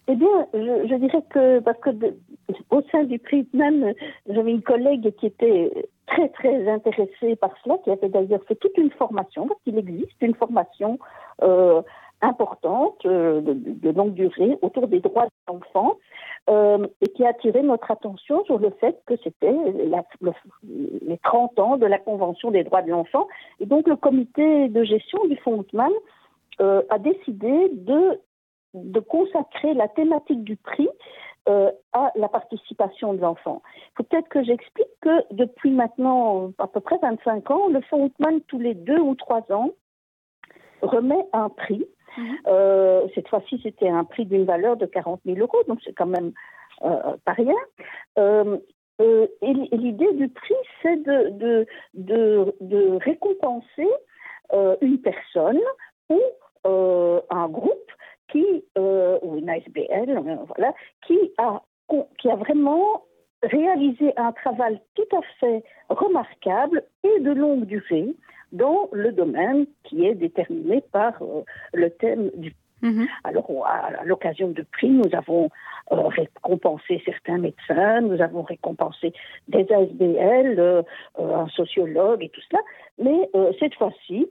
Eh 0.08 0.14
bien, 0.14 0.46
je, 0.52 0.94
dirais 0.96 1.22
que 1.30 1.60
parce 1.60 1.78
que 1.78 1.90
au 2.70 2.82
sein 2.90 3.04
du 3.04 3.18
prix 3.18 3.46
même, 3.54 3.92
j'avais 4.28 4.50
une 4.50 4.62
collègue 4.62 5.14
qui 5.16 5.26
était 5.26 5.70
très 6.06 6.28
très 6.30 6.68
intéressée 6.68 7.36
par 7.36 7.50
cela, 7.62 7.78
qui 7.84 7.90
avait 7.90 8.08
d'ailleurs 8.08 8.42
fait 8.48 8.56
toute 8.56 8.76
une 8.78 8.90
formation, 8.90 9.46
parce 9.46 9.60
qu'il 9.62 9.78
existe 9.78 10.20
une 10.20 10.34
formation 10.34 10.98
importante 12.22 13.04
de, 13.04 13.90
longue 13.90 14.14
durée 14.14 14.58
autour 14.62 14.88
des 14.88 15.00
droits 15.00 15.24
des 15.26 15.54
enfants 15.54 15.96
et 16.48 17.08
qui 17.14 17.24
a 17.24 17.28
attiré 17.28 17.62
notre 17.62 17.90
attention 17.90 18.44
sur 18.44 18.58
le 18.58 18.70
fait 18.80 19.00
que 19.06 19.14
c'était 19.22 19.54
les 20.62 21.18
30 21.18 21.58
ans 21.58 21.76
de 21.76 21.86
la 21.86 21.98
Convention 21.98 22.50
des 22.50 22.64
droits 22.64 22.82
de 22.82 22.90
l'enfant. 22.90 23.28
Et 23.60 23.66
donc 23.66 23.86
le 23.86 23.96
comité 23.96 24.68
de 24.68 24.84
gestion 24.84 25.24
du 25.26 25.36
Fonds 25.36 25.58
Houtman 25.58 25.92
a 26.58 26.98
décidé 26.98 27.70
de, 27.72 28.20
consacrer 29.00 29.74
la 29.74 29.88
thématique 29.88 30.44
du 30.44 30.56
prix 30.56 30.88
euh, 31.48 31.72
à 31.92 32.12
la 32.14 32.28
participation 32.28 33.14
de 33.14 33.20
l'enfant. 33.20 33.62
Faut 33.96 34.04
peut-être 34.04 34.28
que 34.28 34.44
j'explique 34.44 34.86
que 35.00 35.34
depuis 35.34 35.72
maintenant 35.72 36.52
à 36.58 36.68
peu 36.68 36.78
près 36.78 36.98
25 37.02 37.50
ans, 37.50 37.66
le 37.66 37.80
Fonds 37.80 38.04
Houtman, 38.04 38.40
tous 38.42 38.60
les 38.60 38.74
deux 38.74 39.00
ou 39.00 39.16
trois 39.16 39.42
ans, 39.50 39.70
remet 40.82 41.26
un 41.32 41.48
prix. 41.48 41.84
Mhm. 42.16 42.38
Euh, 42.46 43.06
cette 43.14 43.28
fois-ci, 43.28 43.60
c'était 43.62 43.88
un 43.88 44.04
prix 44.04 44.26
d'une 44.26 44.44
valeur 44.44 44.76
de 44.76 44.86
40 44.86 45.20
000 45.24 45.38
euros, 45.38 45.62
donc 45.68 45.80
c'est 45.84 45.94
quand 45.94 46.06
même 46.06 46.32
euh, 46.82 47.16
pas 47.24 47.32
rien. 47.32 47.54
et 49.00 49.54
l'idée 49.76 50.12
du 50.14 50.28
prix, 50.28 50.54
c'est 50.82 51.02
de, 51.02 51.66
récompenser 52.98 53.88
une 54.80 54.98
personne 54.98 55.60
ou 56.10 56.20
un 57.30 57.48
groupe 57.48 57.92
qui, 58.32 58.64
euh, 58.78 59.18
ou 59.22 59.36
une 59.36 59.48
ASBL, 59.48 60.10
euh, 60.10 60.36
voilà, 60.56 60.74
qui 61.06 61.30
a 61.38 62.36
vraiment 62.36 63.04
réalisé 63.42 64.12
un 64.16 64.32
travail 64.32 64.80
tout 64.94 65.16
à 65.16 65.20
fait 65.38 65.62
remarquable 65.88 66.84
et 67.04 67.20
de 67.20 67.32
longue 67.32 67.66
durée 67.66 68.14
dans 68.52 68.88
le 68.92 69.12
domaine 69.12 69.66
qui 69.84 70.06
est 70.06 70.14
déterminé 70.14 70.82
par 70.92 71.14
euh, 71.22 71.42
le 71.72 71.90
thème 71.90 72.30
du 72.36 72.54
mhm. 72.82 73.06
Alors, 73.24 73.66
à 73.66 74.04
l'occasion 74.04 74.48
de 74.48 74.64
prix, 74.72 74.90
nous 74.90 75.14
avons 75.14 75.50
récompensé 75.90 77.02
certains 77.04 77.38
médecins, 77.38 78.00
nous 78.00 78.20
avons 78.22 78.42
récompensé 78.42 79.12
des 79.48 79.66
ASBL, 79.70 80.84
un 81.18 81.48
sociologue 81.48 82.22
et 82.22 82.28
tout 82.30 82.40
cela, 82.48 82.62
mais 82.98 83.28
cette 83.58 83.74
fois-ci, 83.74 84.28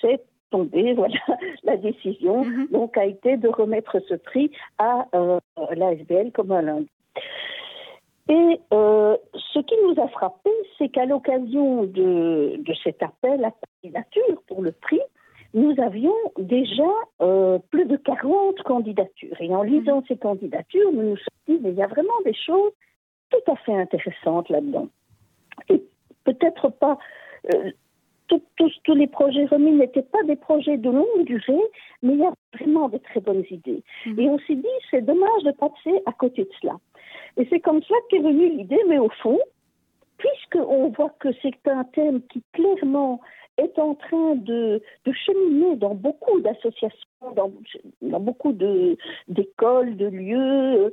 c'est 0.00 0.20
tombé, 0.52 0.92
voilà, 0.96 1.18
la 1.64 1.76
décision 1.76 2.44
mhm. 2.44 2.68
donc 2.70 2.96
a 2.96 3.04
été 3.04 3.36
de 3.36 3.48
remettre 3.48 3.98
ce 4.08 4.14
prix 4.14 4.52
à 4.78 5.08
euh, 5.16 5.40
l'ASBL 5.74 6.30
comme 6.30 6.52
un 6.52 6.62
lundi. 6.62 6.88
Et 8.32 8.60
euh, 8.72 9.14
ce 9.52 9.58
qui 9.58 9.74
nous 9.84 10.02
a 10.02 10.08
frappé, 10.08 10.48
c'est 10.78 10.88
qu'à 10.88 11.04
l'occasion 11.04 11.82
de, 11.82 12.56
de, 12.56 12.74
cet 12.82 13.02
appel 13.02 13.44
à 13.44 13.52
candidature 13.82 14.42
pour 14.46 14.62
le 14.62 14.72
prix, 14.72 15.02
nous 15.52 15.74
avions 15.78 16.14
déjà 16.38 16.88
euh, 17.20 17.58
plus 17.70 17.84
de 17.84 17.98
40 17.98 18.62
candidatures. 18.62 19.38
Et 19.38 19.54
en 19.54 19.62
lisant 19.62 19.98
mhm. 19.98 20.04
ces 20.08 20.16
candidatures, 20.16 20.92
nous 20.92 21.10
nous 21.10 21.16
sommes 21.16 21.42
dit, 21.46 21.58
mais 21.62 21.72
il 21.72 21.76
y 21.76 21.82
a 21.82 21.86
vraiment 21.86 22.18
des 22.24 22.32
choses 22.32 22.72
tout 23.28 23.52
à 23.52 23.56
fait 23.56 23.74
intéressantes 23.74 24.48
là-dedans. 24.48 24.88
Et 25.68 25.84
peut-être 26.24 26.70
pas 26.70 26.96
tous, 28.56 28.94
les 28.94 29.06
projets 29.06 29.46
remis 29.46 29.72
n'étaient 29.72 30.02
pas 30.02 30.22
des 30.24 30.36
projets 30.36 30.76
de 30.76 30.90
longue 30.90 31.24
durée, 31.24 31.62
mais 32.02 32.14
il 32.14 32.20
y 32.20 32.24
a 32.24 32.32
vraiment 32.54 32.88
de 32.88 32.98
très 32.98 33.20
bonnes 33.20 33.44
idées. 33.50 33.82
Mhm. 34.06 34.20
Et 34.20 34.28
on 34.28 34.38
s'est 34.40 34.54
dit, 34.54 34.66
c'est 34.90 35.02
dommage 35.02 35.42
de 35.44 35.52
passer 35.52 36.02
à 36.06 36.12
côté 36.12 36.44
de 36.44 36.50
cela. 36.60 36.76
Et 37.36 37.46
c'est 37.50 37.60
comme 37.60 37.82
ça 37.82 37.94
qu'est 38.08 38.18
venue 38.18 38.50
l'idée, 38.50 38.82
mais 38.88 38.98
au 38.98 39.10
fond, 39.22 39.38
puisqu'on 40.18 40.88
voit 40.90 41.14
que 41.18 41.28
c'est 41.42 41.68
un 41.68 41.84
thème 41.84 42.22
qui 42.28 42.42
clairement 42.52 43.20
est 43.58 43.78
en 43.78 43.94
train 43.94 44.34
de, 44.36 44.80
cheminer 45.04 45.76
dans 45.76 45.94
beaucoup 45.94 46.40
d'associations, 46.40 47.32
dans, 47.36 47.52
dans, 48.00 48.20
beaucoup 48.20 48.52
d'écoles, 48.52 49.96
de, 49.96 50.06
lieux, 50.06 50.92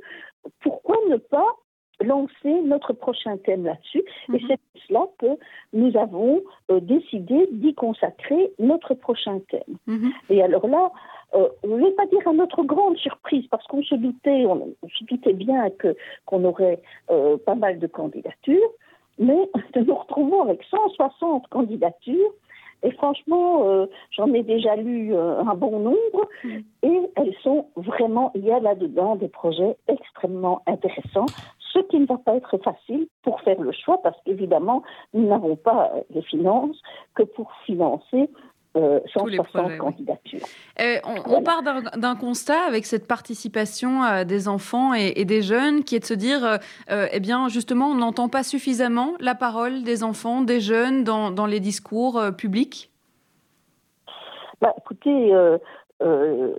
pourquoi 0.60 0.96
ne 1.08 1.16
pas 1.16 1.56
lancer 2.00 2.62
notre 2.62 2.92
prochain 2.92 3.36
thème 3.38 3.64
là-dessus. 3.64 4.02
Et 4.28 4.32
mhm. 4.32 4.40
c'est 4.48 4.60
cela 4.88 5.06
que 5.18 5.26
nous 5.72 5.96
avons 5.96 6.40
euh, 6.70 6.80
décidé 6.80 7.48
d'y 7.52 7.74
consacrer 7.74 8.52
notre 8.58 8.94
prochain 8.94 9.40
thème. 9.50 9.76
Mhm. 9.86 10.12
Et 10.30 10.42
alors 10.42 10.66
là, 10.66 10.90
euh, 11.34 11.48
je 11.62 11.68
ne 11.68 11.84
vais 11.84 11.92
pas 11.92 12.06
dire 12.06 12.26
à 12.26 12.32
notre 12.32 12.62
grande 12.62 12.96
surprise, 12.96 13.46
parce 13.50 13.66
qu'on 13.66 13.82
se 13.82 13.94
doutait, 13.94 14.46
on, 14.46 14.74
se 14.98 15.04
doutait 15.04 15.32
bien 15.32 15.70
que 15.70 15.96
qu'on 16.26 16.44
aurait 16.44 16.80
euh, 17.10 17.36
pas 17.38 17.54
mal 17.54 17.78
de 17.78 17.86
candidatures, 17.86 18.70
mais 19.18 19.48
nous 19.76 19.94
retrouvons 19.94 20.42
avec 20.42 20.62
160 20.64 21.48
candidatures 21.48 22.32
et 22.82 22.92
franchement, 22.92 23.86
j'en 24.10 24.32
ai 24.32 24.42
déjà 24.42 24.74
lu 24.74 25.14
un 25.14 25.54
bon 25.54 25.80
nombre 25.80 26.28
mhm. 26.42 26.64
et 26.82 27.00
elles 27.16 27.34
sont 27.42 27.66
vraiment, 27.76 28.32
il 28.34 28.46
y 28.46 28.50
a 28.50 28.58
là-dedans 28.58 29.16
des 29.16 29.28
projets 29.28 29.76
extrêmement 29.86 30.62
intéressants 30.66 31.26
ce 31.72 31.78
qui 31.80 31.98
ne 31.98 32.06
va 32.06 32.18
pas 32.18 32.36
être 32.36 32.58
facile 32.58 33.06
pour 33.22 33.40
faire 33.42 33.60
le 33.60 33.72
choix, 33.72 34.00
parce 34.02 34.16
qu'évidemment, 34.24 34.82
nous 35.14 35.26
n'avons 35.26 35.56
pas 35.56 35.92
les 36.10 36.22
finances 36.22 36.80
que 37.14 37.22
pour 37.22 37.52
financer 37.66 38.28
euh, 38.76 39.00
160 39.12 39.78
candidatures. 39.78 40.46
Euh, 40.80 40.98
on, 41.26 41.42
part 41.42 41.62
d'un 41.62 42.14
constat 42.14 42.60
avec 42.68 42.86
cette 42.86 43.08
participation 43.08 44.04
euh, 44.04 44.22
des 44.22 44.46
enfants 44.46 44.94
et, 44.94 45.24
des 45.24 45.42
jeunes 45.42 45.82
qui 45.82 45.96
est 45.96 46.00
de 46.00 46.04
se 46.04 46.14
dire, 46.14 46.58
euh, 46.90 47.08
eh 47.10 47.18
bien 47.18 47.48
justement, 47.48 47.88
on 47.88 47.96
n'entend 47.96 48.28
pas 48.28 48.44
suffisamment 48.44 49.14
la 49.18 49.34
parole 49.34 49.82
des 49.82 50.04
enfants, 50.04 50.42
des 50.42 50.60
jeunes 50.60 51.02
dans, 51.02 51.32
dans 51.32 51.46
les 51.46 51.58
discours 51.58 52.22
publics? 52.38 52.90
Bah, 54.60 54.72
Écoutez, 54.78 55.32
euh, 56.02 56.54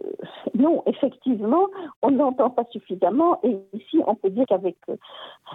non, 0.53 0.83
effectivement, 0.85 1.67
on 2.01 2.11
n'entend 2.11 2.49
pas 2.49 2.65
suffisamment. 2.71 3.39
Et 3.43 3.57
ici, 3.73 4.01
on 4.05 4.15
peut 4.15 4.29
dire 4.29 4.45
qu'avec 4.47 4.75
euh, 4.89 4.95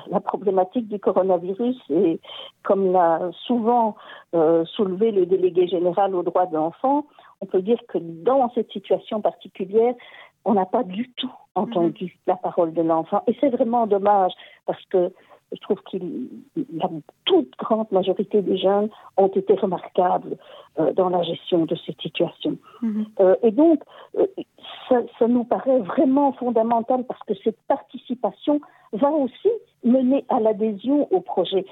la 0.09 0.21
problématique 0.21 0.89
du 0.89 0.99
coronavirus, 0.99 1.77
et 1.91 2.21
comme 2.63 2.93
l'a 2.93 3.31
souvent 3.47 3.97
euh, 4.35 4.65
soulevé 4.65 5.13
le 5.13 5.27
délégué 5.27 5.69
général 5.69 6.15
aux 6.15 6.23
droits 6.23 6.47
de 6.47 6.55
l'enfant, 6.55 7.07
on 7.41 7.47
peut 7.47 7.63
dire 7.63 7.79
que 7.89 7.99
dans 7.99 8.51
cette 8.55 8.71
situation 8.73 9.21
particulière, 9.21 9.95
on 10.45 10.55
n'a 10.55 10.67
pas 10.67 10.85
du 10.85 11.11
tout 11.13 11.33
entendu 11.55 12.05
mm-hmm. 12.05 12.29
la 12.29 12.37
parole 12.37 12.73
de 12.73 12.83
l'enfant. 12.83 13.23
Et 13.27 13.37
c'est 13.41 13.51
vraiment 13.51 13.87
dommage 13.87 14.33
parce 14.65 14.85
que 14.87 15.13
je 15.53 15.61
trouve 15.61 15.81
que 15.91 15.97
la 16.75 16.89
toute 17.25 17.57
grande 17.59 17.91
majorité 17.93 18.43
des 18.43 18.57
jeunes 18.57 18.89
ont 19.17 19.29
été 19.29 19.55
remarquables 19.55 20.37
euh, 20.79 20.93
dans 20.93 21.09
la 21.09 21.23
gestion 21.23 21.65
de 21.67 21.77
cette 21.87 22.01
situation. 22.01 22.57
Mhm. 22.83 23.07
Euh, 23.21 23.37
et 23.43 23.51
donc, 23.51 23.83
euh, 24.19 24.27
ça, 24.89 24.97
ça, 25.19 25.29
nous 25.29 25.45
paraît 25.45 25.79
vraiment 25.81 26.33
fondamental 26.33 27.05
parce 27.05 27.23
que 27.25 27.35
cette 27.45 27.61
participation 27.69 28.61
va 28.93 29.11
aussi 29.11 29.51
mener 29.85 30.25
à 30.29 30.41
l'adhésion 30.41 31.07
au 31.13 31.21
projet. 31.21 31.65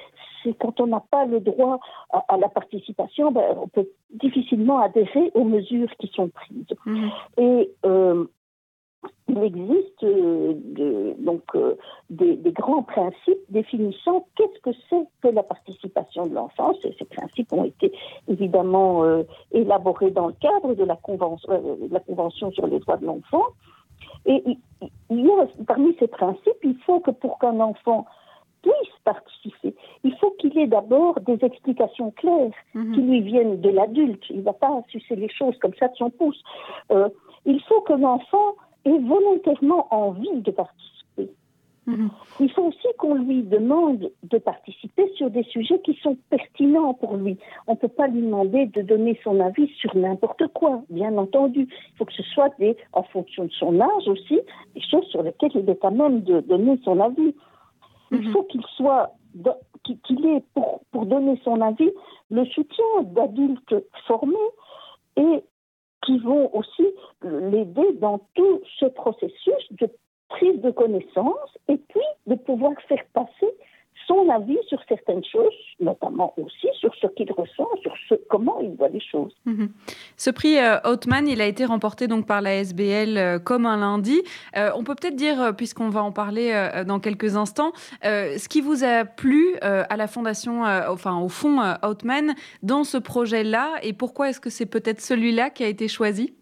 C'est 0.43 0.55
quand 0.55 0.81
on 0.81 0.87
n'a 0.87 1.03
pas 1.11 1.25
le 1.25 1.41
droit 1.41 1.81
à, 2.11 2.37
la 2.37 2.49
participation, 2.49 3.33
ben, 3.33 3.57
on 3.61 3.69
peut 3.69 3.89
difficilement 4.13 4.79
adhérer 4.79 5.31
aux 5.35 5.45
mesures 5.45 5.91
qui 5.99 6.09
sont 6.15 6.29
prises. 6.29 6.67
Mhm. 6.87 7.11
Et 7.39 7.71
il 9.29 9.43
existe 9.43 10.05
euh, 10.05 11.15
donc 11.19 11.43
euh, 11.55 11.77
des, 12.11 12.37
grands 12.53 12.83
principes 12.83 13.41
définissant 13.49 14.27
qu'est-ce 14.37 14.61
que 14.61 14.77
c'est 14.89 15.07
que 15.23 15.29
la 15.29 15.43
participation 15.43 16.27
de 16.27 16.35
l'enfant. 16.35 16.73
Ces, 16.83 17.05
principes 17.05 17.53
ont 17.53 17.65
été 17.65 17.93
évidemment 18.29 19.03
euh, 19.05 19.23
élaborés 19.53 20.11
dans 20.11 20.29
le 20.29 20.35
cadre 20.35 20.75
de 20.75 20.85
la 20.85 20.97
convention, 20.97 21.79
la 21.91 22.01
convention 22.01 22.53
sur 22.53 22.67
les 22.67 22.79
droits 22.81 22.97
de 22.97 23.07
l'enfant. 23.07 23.45
Et 24.27 24.43
il 25.11 25.21
y 25.21 25.31
a, 25.31 25.47
parmi 25.67 25.97
ces 25.99 26.07
principes, 26.07 26.63
il 26.63 26.77
faut 26.87 27.01
que 27.01 27.11
pour 27.11 27.39
qu'un 27.39 27.61
enfant 27.61 28.07
puisse 28.63 28.95
participer, 29.05 29.75
il 30.05 30.17
faut 30.17 30.31
qu'il 30.39 30.57
ait 30.59 30.67
d'abord 30.67 31.21
des 31.21 31.39
explications 31.45 32.11
claires 32.13 32.51
mhm. 32.73 32.95
qui 32.95 33.01
lui 33.03 33.21
viennent 33.21 33.61
de 33.61 33.69
l'adulte. 33.69 34.25
Il 34.31 34.39
ne 34.39 34.43
va 34.43 34.55
pas 34.55 34.83
sucer 34.89 35.17
les 35.17 35.29
choses 35.29 35.59
comme 35.59 35.75
ça 35.75 35.89
de 35.89 35.97
son 35.97 36.11
pouce. 36.11 36.43
il 37.45 37.61
faut 37.63 37.81
que 37.83 37.93
l'enfant 37.93 38.55
et 38.85 38.99
volontairement 38.99 39.87
envie 39.91 40.41
de 40.41 40.51
participer. 40.51 40.95
Mhm. 41.87 42.11
Il 42.41 42.51
faut 42.51 42.63
aussi 42.63 42.89
qu'on 42.99 43.15
lui 43.15 43.43
demande 43.43 44.11
de 44.23 44.39
participer 44.39 45.11
sur 45.17 45.31
des 45.31 45.43
sujets 45.45 45.81
qui 45.81 45.95
sont 46.03 46.17
pertinents 46.31 46.95
pour 46.95 47.17
lui. 47.17 47.37
On 47.67 47.73
ne 47.73 47.77
peut 47.77 47.89
pas 47.89 48.07
lui 48.07 48.23
demander 48.23 48.67
de 48.67 48.81
donner 48.81 49.19
son 49.23 49.39
avis 49.41 49.69
sur 49.79 49.95
n'importe 49.95 50.47
quoi, 50.55 50.83
bien 50.89 51.17
entendu. 51.19 51.69
Il 51.69 51.97
faut 51.99 52.07
que 52.07 52.15
ce 52.15 52.23
soit 52.23 52.51
des, 52.59 52.77
en 52.95 53.03
fonction 53.03 53.45
de 53.45 53.53
son 53.53 53.81
âge 53.81 54.09
aussi, 54.09 54.41
des 54.75 54.81
choses 54.81 55.05
sur 55.09 55.23
lesquelles 55.23 55.53
il 55.55 55.69
est 55.69 55.85
à 55.85 55.91
même 55.91 56.23
de 56.23 56.41
donner 56.41 56.79
son 56.85 57.01
avis. 57.01 57.35
Il 58.11 58.21
mhm. 58.21 58.33
faut 58.33 58.45
qu'il 58.45 58.63
soit, 58.77 59.13
qu'il 60.05 60.27
ait 60.27 60.43
pour, 60.55 60.81
pour 60.91 61.05
donner 61.05 61.39
son 61.45 61.61
avis 61.61 61.91
le 62.31 62.47
soutien 62.47 62.85
d'adultes 63.03 63.75
formés 64.07 64.35
et 65.17 65.45
qui 66.05 66.19
vont 66.19 66.55
aussi 66.55 66.87
l'aider 67.23 67.93
dans 68.01 68.21
tout 68.35 68.61
ce 68.79 68.87
processus 68.87 69.73
de 69.73 69.89
prise 70.29 70.61
de 70.61 70.71
connaissance 70.71 71.59
et 71.69 71.77
puis 71.77 72.01
de 72.27 72.35
pouvoir 72.35 72.73
faire 72.89 73.05
passer 73.13 73.53
son 74.07 74.29
avis 74.29 74.59
sur 74.69 74.79
certaines 74.89 75.25
choses, 75.25 75.55
notamment 75.81 76.35
aussi 76.37 76.69
sur 76.79 76.95
ce 76.97 77.07
qu'il 77.09 77.31
ressent, 77.33 77.69
sur 77.83 77.95
ce, 78.09 78.15
comment 78.29 78.61
il 78.61 78.75
voit 78.77 78.89
les 78.89 79.01
choses. 79.01 79.35
Mhm. 79.47 79.71
Ce 80.17 80.31
prix 80.31 80.57
Hautman, 80.85 81.27
il 81.27 81.41
a 81.41 81.47
été 81.47 81.65
remporté 81.65 82.07
donc 82.07 82.27
par 82.27 82.43
la 82.43 82.57
SBL 82.57 83.43
comme 83.45 83.67
un 83.67 83.79
lundi. 83.79 84.23
on 84.55 84.85
peut 84.85 84.95
peut-être 84.95 85.17
dire, 85.17 85.55
puisqu'on 85.57 85.89
va 85.89 86.03
en 86.03 86.13
parler 86.13 86.71
dans 86.87 87.01
quelques 87.01 87.37
instants, 87.37 87.73
ce 88.03 88.49
qui 88.49 88.61
vous 88.61 88.85
a 88.85 89.05
plu 89.05 89.57
à 89.61 89.97
la 89.97 90.07
fondation, 90.07 90.63
enfin 90.63 91.19
au 91.21 91.29
fond 91.29 91.61
Hautman, 91.83 92.35
dans 92.63 92.85
ce 92.85 92.99
projet-là, 92.99 93.77
et 93.83 93.93
pourquoi 93.93 94.29
est-ce 94.29 94.41
que 94.41 94.51
c'est 94.51 94.67
peut-être 94.67 95.01
celui-là 95.01 95.51
qui 95.51 95.65
a 95.65 95.69
été 95.69 95.89
choisi? 95.89 96.35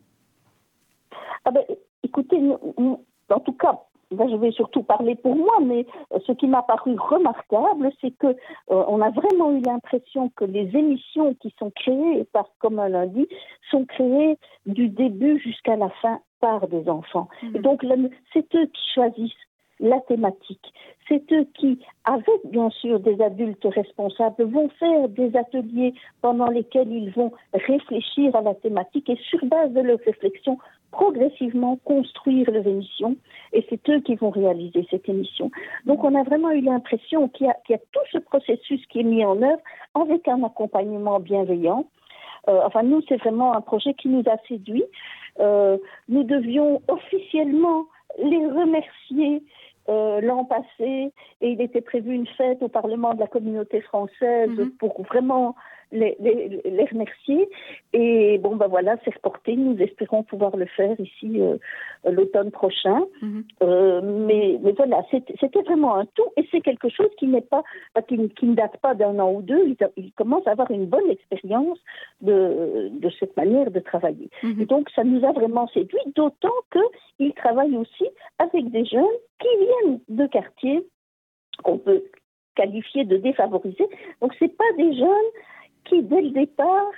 Ah 1.45 1.51
ben, 1.51 1.63
écoutez, 2.03 2.39
en 2.39 3.41
tout 3.41 3.53
cas, 3.53 3.81
je 4.19 4.37
vais 4.37 4.51
surtout 4.51 4.83
parler 4.83 5.15
pour 5.15 5.37
moi, 5.37 5.59
mais 5.63 5.87
euh, 6.13 6.19
ce 6.27 6.33
qui 6.33 6.47
m'a 6.47 6.63
paru 6.63 6.95
remarquable, 6.99 7.91
c'est 8.01 8.11
que 8.13 8.29
euh, 8.29 8.35
on 8.69 9.01
a 9.01 9.11
vraiment 9.11 9.53
eu 9.53 9.61
l'impression 9.61 10.31
que 10.37 10.45
les 10.45 10.77
émissions 10.77 11.35
qui 11.35 11.55
sont 11.59 11.71
créées 11.71 12.25
par 12.33 12.47
Comme 12.59 12.79
un 12.79 12.89
lundi 12.89 13.27
sont 13.71 13.85
créées 13.85 14.39
du 14.67 14.89
début 14.89 15.39
jusqu'à 15.41 15.77
la 15.77 15.89
fin 15.89 16.21
par 16.41 16.69
des 16.69 16.89
enfants. 16.89 17.29
Mmh. 17.43 17.57
Et 17.57 17.59
donc, 17.61 17.85
c'est 18.33 18.55
eux 18.55 18.67
qui 18.67 18.93
choisissent 18.95 19.33
la 19.83 20.01
thématique. 20.01 20.73
C'est 21.09 21.31
eux 21.33 21.47
qui, 21.55 21.79
avec 22.05 22.41
bien 22.45 22.71
sûr 22.71 23.01
des 23.01 23.21
adultes 23.21 23.65
responsables, 23.65 24.45
vont 24.45 24.69
faire 24.79 25.09
des 25.09 25.37
ateliers 25.37 25.93
pendant 26.23 26.47
lesquels 26.47 26.91
ils 26.91 27.11
vont 27.11 27.33
réfléchir 27.53 28.35
à 28.37 28.43
la 28.43 28.55
thématique 28.55 29.11
et 29.11 29.17
sur 29.17 29.45
base 29.47 29.73
de 29.73 29.81
leur 29.81 29.99
réflexion, 29.99 30.59
progressivement 30.93 31.77
construire 31.85 32.51
leur 32.51 32.67
émission 32.67 33.17
et 33.53 33.67
c'est 33.69 33.89
eux 33.89 34.01
qui 34.01 34.15
vont 34.15 34.31
réaliser 34.31 34.87
cette 34.91 35.09
émission. 35.09 35.51
Donc 35.87 36.05
on 36.05 36.15
a 36.15 36.23
vraiment 36.23 36.53
eu 36.53 36.61
l'impression 36.61 37.29
qu'il 37.29 37.47
y, 37.47 37.75
a 37.75 37.79
tout 37.79 38.07
ce 38.13 38.19
processus 38.19 38.87
qui 38.87 39.01
est 39.01 39.05
mis 39.05 39.25
en 39.25 39.43
œuvre 39.43 39.63
avec 39.95 40.29
un 40.29 40.45
accompagnement 40.45 41.19
bienveillant. 41.19 41.87
Euh, 42.49 42.61
enfin 42.65 42.83
nous, 42.83 43.03
c'est 43.09 43.17
vraiment 43.17 43.55
un 43.55 43.61
projet 43.61 43.95
qui 43.95 44.09
nous 44.09 44.23
a 44.27 44.37
séduits. 44.47 44.85
Euh, 45.41 45.79
nous 46.09 46.25
devions 46.25 46.83
officiellement 46.89 47.87
les 48.19 48.47
remercier 48.47 49.43
euh, 49.89 50.21
l'an 50.21 50.45
passé 50.45 51.13
et 51.41 51.49
il 51.49 51.61
était 51.61 51.81
prévu 51.81 52.15
une 52.15 52.27
fête 52.27 52.63
au 52.63 52.69
Parlement 52.69 53.15
de 53.15 53.21
la 53.21 53.27
communauté 53.27 53.81
française 53.81 54.51
mhm. 54.51 54.71
pour 54.79 55.03
vraiment 55.03 55.57
les, 55.93 56.17
les, 56.65 56.85
remercier. 56.85 57.49
Et 57.93 58.39
bon, 58.39 58.57
ben 58.57 58.67
voilà, 58.67 58.97
c'est 59.05 59.15
reporté. 59.15 59.57
Nous 59.57 59.77
espérons 59.79 60.23
pouvoir 60.23 60.57
le 60.57 60.67
faire 60.67 60.99
ici 60.99 61.41
euh, 61.41 61.59
l'automne 62.11 62.51
prochain. 62.51 63.05
Mhm. 63.21 63.45
Euh, 63.63 64.01
mais, 64.03 64.59
mais 64.63 64.73
voilà, 64.73 65.03
c'était 65.11 65.63
vraiment 65.63 65.97
un 65.97 66.07
tout. 66.07 66.27
Et 66.37 66.47
c'est 66.51 66.61
quelque 66.61 66.89
chose 66.89 67.11
qui 67.19 67.27
n'est 67.27 67.43
pas, 67.43 67.63
qui, 68.09 68.17
ne 68.17 68.55
date 68.55 68.79
pas 68.79 68.95
d'un 68.95 69.19
an 69.19 69.33
ou 69.33 69.43
deux. 69.43 69.77
Il, 69.97 70.13
commence 70.13 70.47
à 70.47 70.53
avoir 70.53 70.71
une 70.71 70.87
bonne 70.87 71.11
expérience 71.11 71.79
de, 72.21 72.91
de 72.93 73.11
cette 73.19 73.37
manière 73.37 73.71
de 73.71 73.81
travailler. 73.81 74.31
Mhm. 74.43 74.63
Et 74.63 74.67
donc, 74.67 74.91
ça 74.95 75.05
nous 75.05 75.25
a 75.25 75.33
vraiment 75.33 75.69
séduit, 75.69 75.99
d'autant 76.15 76.55
qu'il 76.73 77.33
travaille 77.35 77.77
aussi 77.77 78.05
avec 78.39 78.71
des 78.71 78.85
jeunes 78.85 79.05
qui 79.41 79.49
viennent 79.59 80.01
de 80.09 80.27
quartiers 80.27 80.87
qu'on 81.63 81.79
peut 81.79 82.03
qualifier 82.55 83.05
de 83.05 83.17
défavorisés. 83.17 83.89
Donc, 84.21 84.35
c'est 84.39 84.57
pas 84.57 84.65
des 84.77 84.95
jeunes 84.97 85.31
qui, 85.85 86.03
dès 86.03 86.23
le 86.23 86.31
départ, 86.31 86.91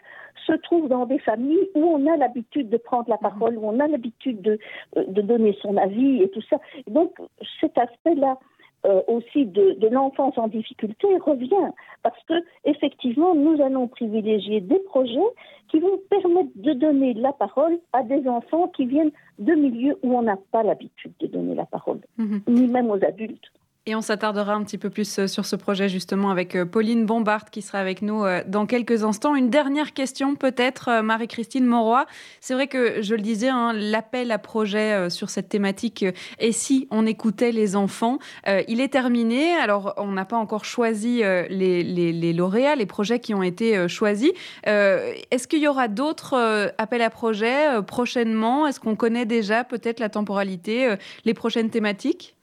se 0.47 0.53
trouvent 0.53 0.89
dans 0.89 1.07
des 1.07 1.19
familles 1.19 1.69
où 1.75 1.85
on 1.85 2.07
a 2.07 2.17
l'habitude 2.17 2.69
de 2.69 2.77
prendre 2.77 3.09
la 3.09 3.17
parole, 3.17 3.57
où 3.57 3.67
on 3.67 3.81
a 3.81 3.87
l'habitude 3.87 4.43
de, 4.43 4.59
euh, 4.97 5.05
de 5.07 5.23
donner 5.23 5.57
son 5.63 5.77
avis 5.77 6.23
et 6.23 6.29
tout 6.31 6.43
ça. 6.43 6.59
donc, 6.89 7.13
cet 7.61 7.79
aspect-là 7.79 8.39
euh, 8.87 9.01
aussi 9.09 9.47
de, 9.47 9.77
de 9.79 9.89
l'enfance 9.89 10.37
en 10.37 10.47
difficulté 10.47 11.07
revient 11.17 11.73
parce 12.03 12.23
que 12.25 12.35
effectivement, 12.67 13.35
nous 13.35 13.63
allons 13.63 13.89
privilégier 13.89 14.61
des 14.61 14.79
projets 14.81 15.31
qui 15.69 15.81
vont 15.81 15.99
permettre 16.11 16.51
de 16.55 16.75
donner 16.75 17.15
la 17.15 17.33
parole 17.33 17.79
à 17.95 18.03
des 18.03 18.29
enfants 18.29 18.69
qui 18.69 18.85
viennent 18.85 19.13
de 19.39 19.55
milieux 19.55 19.97
où 20.03 20.15
on 20.15 20.21
n'a 20.21 20.37
pas 20.53 20.63
l'habitude 20.63 21.15
de 21.21 21.27
donner 21.27 21.55
la 21.55 21.65
parole, 21.65 22.01
mhm. 22.19 22.43
ni 22.47 22.67
même 22.67 22.91
aux 22.91 23.03
adultes. 23.03 23.51
Et 23.87 23.95
on 23.95 24.01
s'attardera 24.01 24.55
un 24.55 24.65
petit 24.65 24.79
peu 24.79 24.89
plus 24.89 25.19
euh, 25.19 25.27
sur 25.27 25.45
ce 25.45 25.57
projet 25.57 25.91
justement 25.91 26.31
avec 26.31 26.57
euh, 26.57 26.65
Pauline 26.65 27.05
Bombard 27.05 27.51
qui 27.51 27.61
sera 27.61 27.81
avec 27.81 28.01
nous 28.01 28.25
euh, 28.25 28.43
dans 28.47 28.65
quelques 28.65 29.05
instants. 29.05 29.37
Une 29.37 29.51
dernière 29.51 29.93
question 29.93 30.37
peut-être, 30.37 31.03
Marie-Christine 31.03 31.67
Monroy. 31.67 32.07
C'est 32.41 32.55
vrai 32.55 32.67
que 32.67 33.03
je 33.03 33.15
le 33.15 33.21
disais, 33.21 33.51
hein, 33.51 33.75
l'appel 33.75 34.31
à 34.31 34.39
projet 34.39 35.11
sur 35.11 35.29
cette 35.29 35.51
thématique 35.51 36.05
et 36.39 36.53
si 36.53 36.89
on 36.91 37.05
écoutait 37.05 37.53
les 37.53 37.77
enfants, 37.77 38.19
il 38.47 38.81
est 38.81 38.89
terminé. 38.89 39.55
Alors 39.55 39.95
on 39.97 40.13
n'a 40.13 40.25
pas 40.25 40.37
encore 40.37 40.65
choisi 40.65 41.19
les, 41.19 41.83
les, 41.83 42.33
lauréats, 42.33 42.77
les 42.77 42.87
projets 42.87 43.21
qui 43.21 43.35
ont 43.35 43.43
été 43.43 43.89
choisis. 43.89 44.31
Est-ce 44.65 45.47
qu'il 45.47 45.61
y 45.61 45.69
aura 45.69 45.89
d'autres 45.89 46.73
appels 46.79 47.03
à 47.03 47.11
projets 47.11 47.83
prochainement? 47.87 48.67
Est-ce 48.67 48.81
qu'on 48.81 48.97
connaît 48.97 49.27
déjà 49.27 49.65
peut-être 49.65 50.01
la 50.01 50.09
temporalité, 50.09 50.95
les 51.25 51.35
prochaines 51.35 51.71
thématiques? 51.71 52.34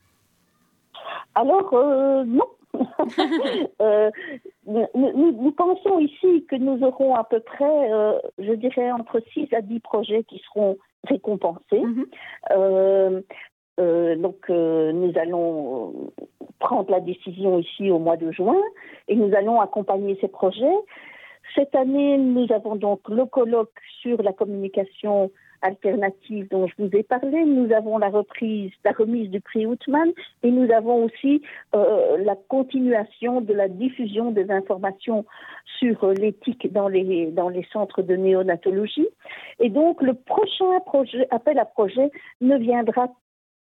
Alors, 1.35 1.73
euh, 1.73 2.23
non. 2.25 2.45
euh, 3.81 4.09
nous, 4.65 5.51
pensons 5.51 5.99
ici 5.99 6.45
que 6.49 6.55
nous 6.55 6.81
aurons 6.83 7.15
à 7.15 7.23
peu 7.23 7.39
près, 7.39 7.91
euh, 7.91 8.17
je 8.39 8.53
dirais, 8.53 8.91
entre 8.91 9.21
6 9.33 9.53
à 9.53 9.61
10 9.61 9.79
projets 9.81 10.23
qui 10.23 10.39
seront 10.39 10.77
récompensés. 11.07 11.81
Mhm. 11.81 12.05
Euh, 12.51 13.21
donc, 14.15 14.47
nous 14.49 15.11
allons 15.15 16.11
prendre 16.59 16.91
la 16.91 16.99
décision 16.99 17.59
ici 17.59 17.89
au 17.89 17.99
mois 17.99 18.17
de 18.17 18.31
juin 18.31 18.61
et 19.07 19.15
nous 19.15 19.33
allons 19.35 19.59
accompagner 19.59 20.17
ces 20.21 20.27
projets. 20.27 20.77
Cette 21.55 21.75
année, 21.75 22.17
nous 22.17 22.51
avons 22.51 22.75
donc 22.75 23.01
le 23.09 23.25
colloque 23.25 23.79
sur 24.01 24.21
la 24.21 24.33
communication 24.33 25.31
alternative 25.61 26.47
dont 26.49 26.67
je 26.67 26.73
vous 26.77 26.89
ai 26.95 27.03
parlé. 27.03 27.45
Nous 27.45 27.71
avons 27.73 27.97
la 27.97 28.09
reprise, 28.09 28.71
la 28.83 28.91
remise 28.91 29.29
du 29.29 29.41
prix 29.41 29.65
Outman 29.65 30.11
et 30.43 30.51
nous 30.51 30.71
avons 30.71 31.05
aussi 31.05 31.41
euh, 31.75 32.17
la 32.23 32.35
continuation 32.35 33.41
de 33.41 33.53
la 33.53 33.67
diffusion 33.67 34.31
des 34.31 34.49
informations 34.51 35.25
sur 35.79 36.03
euh, 36.03 36.13
l'éthique 36.13 36.71
dans 36.71 36.87
les, 36.87 37.27
dans 37.31 37.49
les 37.49 37.65
centres 37.71 38.01
de 38.01 38.15
néonatologie. 38.15 39.07
Et 39.59 39.69
donc, 39.69 40.01
le 40.01 40.13
prochain 40.13 40.79
projet, 40.85 41.27
appel 41.31 41.59
à 41.59 41.65
projet 41.65 42.11
ne 42.41 42.57
viendra 42.57 43.09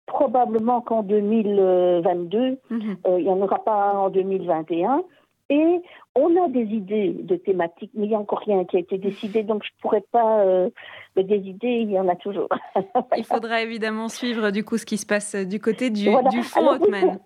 probablement 0.06 0.80
qu'en 0.80 1.02
2022. 1.02 2.58
Mhm. 2.70 2.96
Euh, 3.06 3.18
il 3.18 3.24
n'y 3.24 3.30
en 3.30 3.40
aura 3.40 3.62
pas 3.62 3.94
en 3.94 4.10
2021. 4.10 5.02
Et 5.50 5.82
on 6.14 6.44
a 6.44 6.48
des 6.48 6.64
idées 6.64 7.10
de 7.10 7.36
thématiques, 7.36 7.90
mais 7.94 8.04
il 8.04 8.08
n'y 8.10 8.14
a 8.14 8.18
encore 8.18 8.40
rien 8.40 8.64
qui 8.64 8.76
a 8.76 8.80
été 8.80 8.98
décidé, 8.98 9.42
donc 9.42 9.62
je 9.64 9.70
ne 9.70 9.80
pourrais 9.80 10.04
pas. 10.12 10.40
Euh, 10.40 10.68
mais 11.16 11.24
des 11.24 11.38
idées, 11.38 11.80
il 11.82 11.90
y 11.90 11.98
en 11.98 12.08
a 12.08 12.16
toujours. 12.16 12.48
il 13.16 13.24
faudra 13.24 13.62
évidemment 13.62 14.08
suivre 14.08 14.50
du 14.50 14.64
coup 14.64 14.76
ce 14.76 14.84
qui 14.84 14.98
se 14.98 15.06
passe 15.06 15.34
du 15.34 15.60
côté 15.60 15.90
du, 15.90 16.04
du 16.30 16.42
fonds 16.42 16.68
Hotman. 16.68 17.18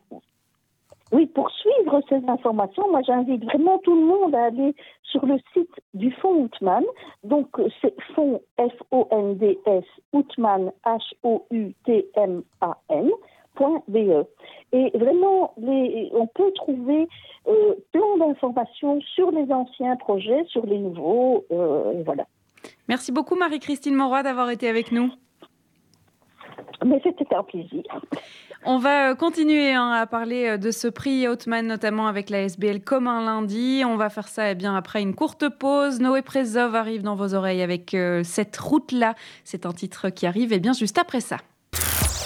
Oui, 1.12 1.26
pour 1.26 1.50
suivre 1.50 2.00
ces 2.08 2.22
informations, 2.26 2.90
moi 2.90 3.02
j'invite 3.06 3.44
vraiment 3.44 3.76
tout 3.78 3.94
le 3.94 4.06
monde 4.06 4.34
à 4.34 4.44
aller 4.44 4.74
sur 5.02 5.26
le 5.26 5.36
site 5.52 5.68
du 5.92 6.10
fonds 6.10 6.44
Outman. 6.44 6.82
Donc 7.22 7.48
c'est 7.82 7.94
fonds 8.14 8.40
F-O-N-D-S 8.58 9.84
Outman 10.14 10.72
H-O-U-T-M-A-N. 10.86 11.50
.be. 13.58 14.26
Et 14.72 14.90
vraiment, 14.96 15.54
on 15.56 16.26
peut 16.34 16.52
trouver 16.54 17.08
euh, 17.48 17.74
plein 17.92 18.16
d'informations 18.18 19.00
sur 19.14 19.30
les 19.30 19.50
anciens 19.52 19.96
projets, 19.96 20.44
sur 20.48 20.64
les 20.64 20.78
nouveaux. 20.78 21.44
Euh, 21.50 22.02
voilà. 22.04 22.26
Merci 22.88 23.12
beaucoup 23.12 23.36
Marie-Christine 23.36 23.94
Moroy 23.94 24.22
d'avoir 24.22 24.50
été 24.50 24.68
avec 24.68 24.92
nous. 24.92 25.10
Mais 26.84 27.00
c'était 27.02 27.34
un 27.34 27.42
plaisir. 27.42 27.82
On 28.64 28.78
va 28.78 29.10
euh, 29.10 29.14
continuer 29.14 29.72
hein, 29.72 29.90
à 29.90 30.06
parler 30.06 30.56
de 30.56 30.70
ce 30.70 30.88
prix 30.88 31.26
Hautman, 31.26 31.66
notamment 31.66 32.06
avec 32.06 32.30
la 32.30 32.42
SBL 32.42 32.80
comme 32.80 33.08
un 33.08 33.24
lundi. 33.24 33.82
On 33.84 33.96
va 33.96 34.08
faire 34.08 34.28
ça 34.28 34.52
eh 34.52 34.54
bien, 34.54 34.74
après 34.76 35.02
une 35.02 35.14
courte 35.14 35.48
pause. 35.48 36.00
Noé 36.00 36.22
Prezov 36.22 36.74
arrive 36.76 37.02
dans 37.02 37.16
vos 37.16 37.34
oreilles 37.34 37.62
avec 37.62 37.96
cette 38.22 38.56
route-là. 38.56 39.14
C'est 39.44 39.66
un 39.66 39.72
titre 39.72 40.10
qui 40.10 40.26
arrive 40.26 40.52
eh 40.52 40.60
bien 40.60 40.72
juste 40.72 40.98
après 40.98 41.20
ça 41.20 41.38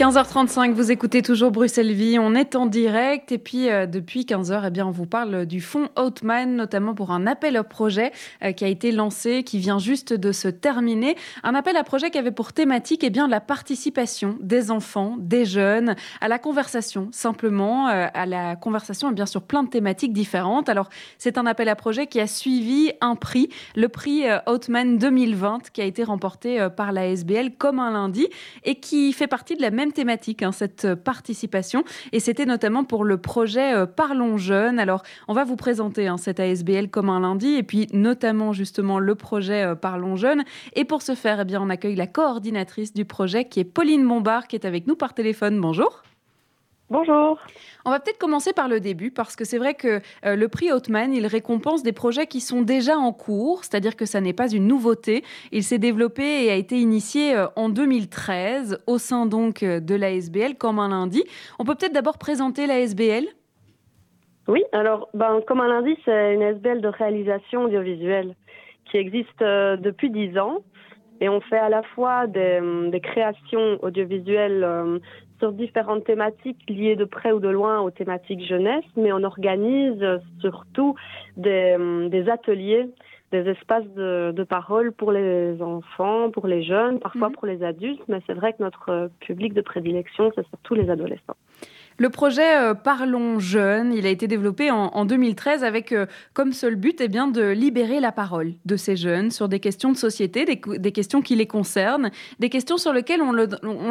15h35, 0.00 0.72
vous 0.72 0.90
écoutez 0.90 1.20
toujours 1.20 1.50
Bruxelles 1.50 1.92
Vie, 1.92 2.18
on 2.18 2.34
est 2.34 2.56
en 2.56 2.64
direct 2.64 3.32
et 3.32 3.36
puis 3.36 3.68
euh, 3.68 3.84
depuis 3.84 4.22
15h, 4.22 4.62
eh 4.66 4.70
bien, 4.70 4.86
on 4.86 4.90
vous 4.90 5.04
parle 5.04 5.44
du 5.44 5.60
fonds 5.60 5.90
Outman, 5.94 6.56
notamment 6.56 6.94
pour 6.94 7.10
un 7.10 7.26
appel 7.26 7.58
au 7.58 7.64
projet 7.64 8.10
euh, 8.42 8.52
qui 8.52 8.64
a 8.64 8.68
été 8.68 8.92
lancé, 8.92 9.42
qui 9.42 9.58
vient 9.58 9.78
juste 9.78 10.14
de 10.14 10.32
se 10.32 10.48
terminer. 10.48 11.16
Un 11.42 11.54
appel 11.54 11.76
à 11.76 11.84
projet 11.84 12.08
qui 12.08 12.16
avait 12.16 12.30
pour 12.30 12.54
thématique 12.54 13.04
eh 13.04 13.10
bien, 13.10 13.28
la 13.28 13.40
participation 13.40 14.38
des 14.40 14.70
enfants, 14.70 15.16
des 15.18 15.44
jeunes, 15.44 15.94
à 16.22 16.28
la 16.28 16.38
conversation 16.38 17.10
simplement, 17.12 17.88
euh, 17.88 18.06
à 18.14 18.24
la 18.24 18.56
conversation 18.56 19.10
et 19.10 19.14
bien 19.14 19.26
sûr 19.26 19.42
plein 19.42 19.64
de 19.64 19.68
thématiques 19.68 20.14
différentes. 20.14 20.70
Alors 20.70 20.88
c'est 21.18 21.36
un 21.36 21.44
appel 21.44 21.68
à 21.68 21.76
projet 21.76 22.06
qui 22.06 22.20
a 22.20 22.26
suivi 22.26 22.90
un 23.02 23.16
prix, 23.16 23.50
le 23.76 23.90
prix 23.90 24.24
Outman 24.46 24.96
2020 24.96 25.72
qui 25.74 25.82
a 25.82 25.84
été 25.84 26.04
remporté 26.04 26.68
par 26.74 26.92
la 26.92 27.08
SBL 27.08 27.50
comme 27.58 27.78
un 27.80 27.90
lundi 27.90 28.28
et 28.64 28.76
qui 28.76 29.12
fait 29.12 29.26
partie 29.26 29.56
de 29.56 29.60
la 29.60 29.70
même 29.70 29.89
thématique, 29.92 30.42
hein, 30.42 30.52
cette 30.52 30.94
participation, 30.94 31.84
et 32.12 32.20
c'était 32.20 32.46
notamment 32.46 32.84
pour 32.84 33.04
le 33.04 33.18
projet 33.18 33.86
Parlons 33.96 34.36
Jeunes. 34.36 34.78
Alors, 34.78 35.02
on 35.28 35.34
va 35.34 35.44
vous 35.44 35.56
présenter 35.56 36.06
hein, 36.06 36.16
cette 36.16 36.40
ASBL 36.40 36.88
comme 36.88 37.08
un 37.08 37.20
lundi, 37.20 37.54
et 37.54 37.62
puis 37.62 37.88
notamment 37.92 38.52
justement 38.52 38.98
le 38.98 39.14
projet 39.14 39.74
Parlons 39.80 40.16
Jeunes. 40.16 40.44
Et 40.74 40.84
pour 40.84 41.02
ce 41.02 41.14
faire, 41.14 41.40
eh 41.40 41.44
bien, 41.44 41.60
on 41.62 41.70
accueille 41.70 41.96
la 41.96 42.06
coordinatrice 42.06 42.92
du 42.92 43.04
projet, 43.04 43.46
qui 43.46 43.60
est 43.60 43.64
Pauline 43.64 44.06
Bombard, 44.06 44.48
qui 44.48 44.56
est 44.56 44.66
avec 44.66 44.86
nous 44.86 44.96
par 44.96 45.14
téléphone. 45.14 45.60
Bonjour. 45.60 46.02
Bonjour. 46.90 47.38
On 47.84 47.90
va 47.92 48.00
peut-être 48.00 48.18
commencer 48.18 48.52
par 48.52 48.66
le 48.68 48.80
début 48.80 49.12
parce 49.12 49.36
que 49.36 49.44
c'est 49.44 49.58
vrai 49.58 49.74
que 49.74 50.00
euh, 50.26 50.34
le 50.34 50.48
prix 50.48 50.72
Hautman, 50.72 51.14
il 51.14 51.24
récompense 51.24 51.84
des 51.84 51.92
projets 51.92 52.26
qui 52.26 52.40
sont 52.40 52.62
déjà 52.62 52.96
en 52.96 53.12
cours, 53.12 53.62
c'est-à-dire 53.62 53.94
que 53.94 54.06
ça 54.06 54.20
n'est 54.20 54.32
pas 54.32 54.50
une 54.50 54.66
nouveauté. 54.66 55.22
Il 55.52 55.62
s'est 55.62 55.78
développé 55.78 56.46
et 56.46 56.50
a 56.50 56.56
été 56.56 56.74
initié 56.78 57.36
euh, 57.36 57.46
en 57.54 57.68
2013 57.68 58.82
au 58.88 58.98
sein 58.98 59.26
donc 59.26 59.62
euh, 59.62 59.78
de 59.78 59.94
l'ASBL 59.94 60.56
comme 60.56 60.80
un 60.80 60.88
lundi. 60.88 61.22
On 61.60 61.64
peut 61.64 61.76
peut-être 61.76 61.92
d'abord 61.92 62.18
présenter 62.18 62.66
l'ASBL 62.66 63.26
Oui, 64.48 64.64
alors 64.72 65.10
ben, 65.14 65.42
comme 65.46 65.60
un 65.60 65.68
lundi, 65.68 65.96
c'est 66.04 66.34
une 66.34 66.42
ASBL 66.42 66.80
de 66.80 66.88
réalisation 66.88 67.66
audiovisuelle 67.66 68.34
qui 68.90 68.96
existe 68.96 69.38
depuis 69.38 70.10
dix 70.10 70.36
ans. 70.40 70.64
Et 71.20 71.28
on 71.28 71.40
fait 71.42 71.58
à 71.58 71.68
la 71.68 71.84
fois 71.94 72.26
des, 72.26 72.60
créations 73.00 73.78
audiovisuelles 73.82 75.00
sur 75.40 75.52
différentes 75.52 76.04
thématiques 76.04 76.62
liées 76.68 76.94
de 76.94 77.04
près 77.04 77.32
ou 77.32 77.40
de 77.40 77.48
loin 77.48 77.80
aux 77.80 77.90
thématiques 77.90 78.46
jeunesse, 78.46 78.84
mais 78.96 79.12
on 79.12 79.24
organise 79.24 80.04
surtout 80.40 80.94
des, 81.36 81.74
ateliers, 82.30 82.88
des 83.32 83.48
espaces 83.48 83.88
de, 83.96 84.44
parole 84.44 84.92
pour 84.92 85.10
les 85.10 85.60
enfants, 85.60 86.30
pour 86.30 86.46
les 86.46 86.62
jeunes, 86.62 87.00
parfois 87.00 87.28
mhm. 87.28 87.34
pour 87.34 87.46
les 87.46 87.64
adultes, 87.64 88.02
mais 88.08 88.20
c'est 88.26 88.34
vrai 88.34 88.52
que 88.52 88.62
notre 88.62 89.10
public 89.20 89.54
de 89.54 89.62
prédilection, 89.62 90.30
c'est 90.36 90.46
surtout 90.48 90.74
les 90.74 90.88
adolescents. 90.88 91.36
Le 92.00 92.08
projet 92.08 92.56
euh, 92.56 92.72
Parlons 92.72 93.38
Jeunes, 93.40 93.92
il 93.92 94.06
a 94.06 94.08
été 94.08 94.26
développé 94.26 94.70
en, 94.70 95.04
2013 95.04 95.62
avec 95.62 95.92
euh, 95.92 96.06
comme 96.32 96.54
seul 96.54 96.76
but 96.76 96.98
eh 97.02 97.08
bien, 97.08 97.28
de 97.28 97.50
libérer 97.50 98.00
la 98.00 98.10
parole 98.10 98.54
de 98.64 98.76
ces 98.76 98.96
jeunes 98.96 99.30
sur 99.30 99.50
des 99.50 99.60
questions 99.60 99.92
de 99.92 99.98
société, 99.98 100.46
des, 100.46 100.92
questions 100.92 101.20
qui 101.20 101.36
les 101.36 101.46
concernent, 101.46 102.10
des 102.38 102.48
questions 102.48 102.78
sur 102.78 102.94
lesquelles 102.94 103.20
on, 103.20 103.32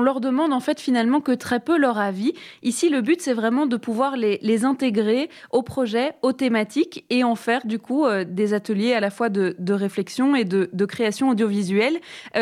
leur 0.02 0.22
demande 0.22 0.54
en 0.54 0.60
fait 0.60 0.80
finalement 0.80 1.22
que 1.22 1.34
très 1.34 1.60
peu 1.60 1.78
leur 1.78 2.00
avis. 2.00 2.34
Ici, 2.64 2.90
le 2.90 3.02
but, 3.02 3.22
c'est 3.22 3.36
vraiment 3.36 3.68
de 3.68 3.78
pouvoir 3.78 4.18
les, 4.18 4.66
intégrer 4.66 5.30
au 5.52 5.62
projet, 5.62 6.14
aux 6.24 6.34
thématiques 6.34 7.06
et 7.12 7.24
en 7.24 7.36
faire 7.36 7.68
du 7.68 7.78
coup 7.78 8.08
euh, 8.08 8.26
des 8.28 8.56
ateliers 8.56 8.94
à 8.94 9.02
la 9.02 9.12
fois 9.12 9.30
de, 9.30 9.56
réflexion 9.72 10.36
et 10.36 10.46
de, 10.46 10.86
création 10.86 11.30
audiovisuelle. 11.30 12.00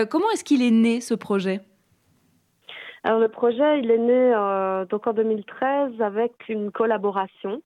comment 0.10 0.32
est-ce 0.32 0.45
qu'il 0.45 0.62
est 0.62 0.71
né 0.71 1.01
ce 1.01 1.13
projet? 1.13 1.60
Alors 3.08 3.22
le 3.22 3.30
projet, 3.30 3.80
il 3.80 3.89
est 3.89 3.98
né 3.98 4.34
euh, 4.36 4.84
donc 4.84 5.08
en 5.08 5.13
2013 5.13 6.02
avec 6.02 6.34
une 6.50 6.72
collaboration 6.72 7.62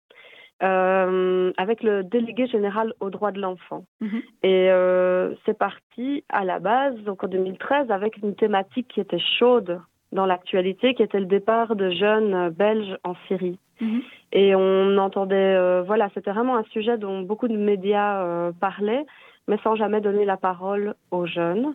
euh, 0.61 1.51
avec 1.57 1.81
le 1.81 2.03
délégué 2.03 2.45
général 2.45 2.93
aux 2.99 3.09
droits 3.09 3.31
de 3.31 3.41
l'enfant. 3.41 3.85
Mhm. 4.01 4.21
Et 4.43 4.69
euh, 4.69 5.33
c'est 5.43 5.57
parti 5.57 6.23
à 6.29 6.45
la 6.45 6.59
base, 6.59 6.95
donc 7.05 7.23
en 7.23 7.27
2013, 7.27 7.89
avec 7.89 8.17
une 8.17 8.35
thématique 8.35 8.87
qui 8.89 8.99
était 8.99 9.17
chaude 9.39 9.81
dans 10.11 10.27
l'actualité, 10.27 10.93
qui 10.93 11.01
était 11.01 11.19
le 11.19 11.25
départ 11.25 11.75
de 11.75 11.89
jeunes 11.89 12.49
belges 12.49 12.95
en 13.03 13.15
Syrie. 13.27 13.57
Mhm. 13.79 14.01
Et 14.33 14.53
on 14.53 14.95
entendait, 14.99 15.81
voilà, 15.81 16.09
c'était 16.13 16.29
vraiment 16.31 16.57
un 16.57 16.65
sujet 16.65 16.99
dont 16.99 17.21
beaucoup 17.21 17.47
de 17.47 17.57
médias 17.57 18.51
parlaient, 18.59 19.07
mais 19.47 19.57
sans 19.63 19.75
jamais 19.75 20.01
donner 20.01 20.25
la 20.25 20.37
parole 20.37 20.93
aux 21.09 21.25
jeunes 21.25 21.73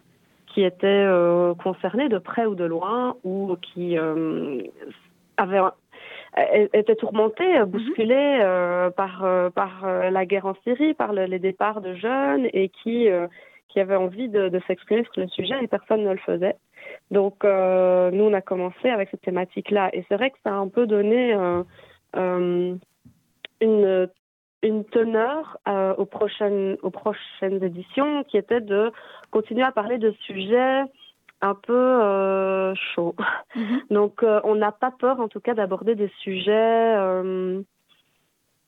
qui 0.57 0.65
étaient 0.65 0.87
euh, 0.87 1.53
concernés 1.55 2.09
de 2.09 2.17
près 2.17 2.47
ou 2.47 2.55
de 2.55 2.65
loin 2.65 3.17
ou 3.25 3.57
qui 3.61 3.99
euh, 3.99 4.63
avaient 5.37 5.61
étaient 6.73 6.97
tourmentés, 6.97 7.59
mhm. 7.59 7.65
bousculés 7.67 8.39
euh, 8.41 8.89
par 8.89 9.27
par 9.55 9.87
la 10.11 10.25
guerre 10.25 10.47
en 10.47 10.55
Syrie, 10.65 10.95
par 10.95 11.13
les 11.13 11.39
départs 11.39 11.83
de 11.83 11.95
jeunes 11.95 12.49
et 12.55 12.71
qui 12.71 13.07
qui 13.69 13.81
avaient 13.81 13.97
envie 13.97 14.31
de, 14.31 14.49
de 14.49 14.61
s'exprimer 14.67 15.05
sur 15.13 15.21
le 15.21 15.29
sujet 15.29 15.63
et 15.63 15.67
personne 15.67 16.05
ne 16.05 16.13
le 16.13 16.19
faisait. 16.19 16.57
Donc 17.11 17.45
nous 17.45 18.25
on 18.25 18.33
a 18.33 18.41
commencé 18.41 18.89
avec 18.89 19.11
cette 19.11 19.21
thématique 19.21 19.71
là 19.71 19.91
et 19.93 20.07
c'est 20.09 20.17
vrai 20.17 20.31
que 20.31 20.39
ça 20.43 20.53
a 20.53 20.57
un 20.57 20.69
peu 20.69 20.87
donné 20.87 21.37
une 23.61 24.09
une 24.67 24.85
teneur 24.85 25.59
euh, 25.69 25.95
aux, 25.95 26.07
prochaines, 26.07 26.77
aux 26.83 26.91
prochaines 26.91 27.63
éditions 27.63 28.25
qui 28.25 28.37
était 28.37 28.61
de 28.61 28.91
continuer 29.31 29.63
à 29.63 29.73
parler 29.73 29.99
de 29.99 30.13
sujets 30.27 30.83
un 31.43 31.55
peu 31.55 31.75
euh, 31.75 32.75
chauds. 32.75 33.15
Mhm. 33.55 33.81
Donc 33.91 34.23
euh, 34.23 34.41
on 34.45 34.55
n'a 34.55 34.73
pas 34.73 34.91
peur 34.91 35.21
en 35.21 35.29
tout 35.29 35.41
cas 35.41 35.55
d'aborder 35.55 35.95
des 35.95 36.11
sujets 36.21 36.97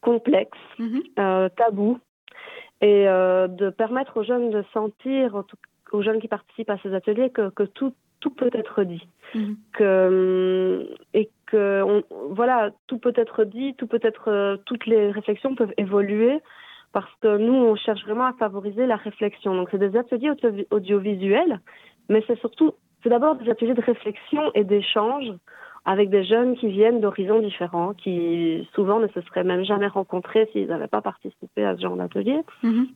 complexes, 0.00 0.58
mhm. 0.78 1.02
tabous, 1.56 1.98
et 2.80 3.04
de 3.04 3.70
permettre 3.70 4.18
aux 4.18 4.24
jeunes 4.24 4.50
de 4.50 4.64
sentir, 4.72 5.42
aux 5.92 6.02
jeunes 6.02 6.20
qui 6.20 6.28
participent 6.28 6.70
à 6.70 6.78
ces 6.78 6.94
ateliers, 6.94 7.30
que, 7.30 7.48
que 7.50 7.64
tout, 7.64 7.94
tout 8.20 8.30
peut 8.30 8.50
être 8.52 8.84
dit. 8.84 9.06
Mhm. 9.34 9.56
Que, 9.72 10.88
et 11.14 11.30
que 11.46 12.02
voilà, 12.30 12.70
tout 12.86 12.98
peut 12.98 13.12
être 13.16 13.44
dit, 13.44 13.74
tout 13.74 13.86
peut 13.86 14.00
être, 14.02 14.28
euh, 14.28 14.56
toutes 14.66 14.86
les 14.86 15.10
réflexions 15.10 15.54
peuvent 15.54 15.74
évoluer 15.76 16.40
parce 16.98 17.14
que 17.20 17.36
nous, 17.38 17.54
on 17.54 17.76
cherche 17.76 18.02
vraiment 18.02 18.24
à 18.24 18.32
favoriser 18.32 18.84
la 18.84 18.96
réflexion. 18.96 19.54
Donc, 19.54 19.68
c'est 19.70 19.78
des 19.78 19.96
ateliers 19.96 20.32
audiovisuels, 20.72 21.60
mais 22.08 22.24
c'est 22.26 22.38
surtout, 22.40 22.72
c'est 23.02 23.08
d'abord 23.08 23.36
des 23.36 23.48
ateliers 23.48 23.74
de 23.74 23.80
réflexion 23.80 24.50
et 24.56 24.64
d'échange 24.64 25.26
avec 25.84 26.10
des 26.10 26.24
jeunes 26.24 26.56
qui 26.56 26.66
viennent 26.66 27.00
d'horizons 27.00 27.38
différents, 27.38 27.94
qui 27.94 28.68
souvent 28.74 28.98
ne 28.98 29.06
se 29.06 29.20
seraient 29.20 29.44
même 29.44 29.64
jamais 29.64 29.86
rencontrés 29.86 30.48
s'ils 30.50 30.66
n'avaient 30.66 30.88
pas 30.88 31.00
participé 31.00 31.64
à 31.64 31.76
ce 31.76 31.82
genre 31.82 31.94
d'atelier. 31.94 32.40
Mhm. 32.64 32.88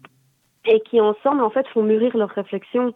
Et 0.65 0.81
qui 0.81 1.01
ensemble, 1.01 1.43
en 1.45 1.51
fait, 1.51 1.69
font 1.69 1.85
mûrir 1.85 2.17
leurs 2.17 2.31
réflexions. 2.31 2.95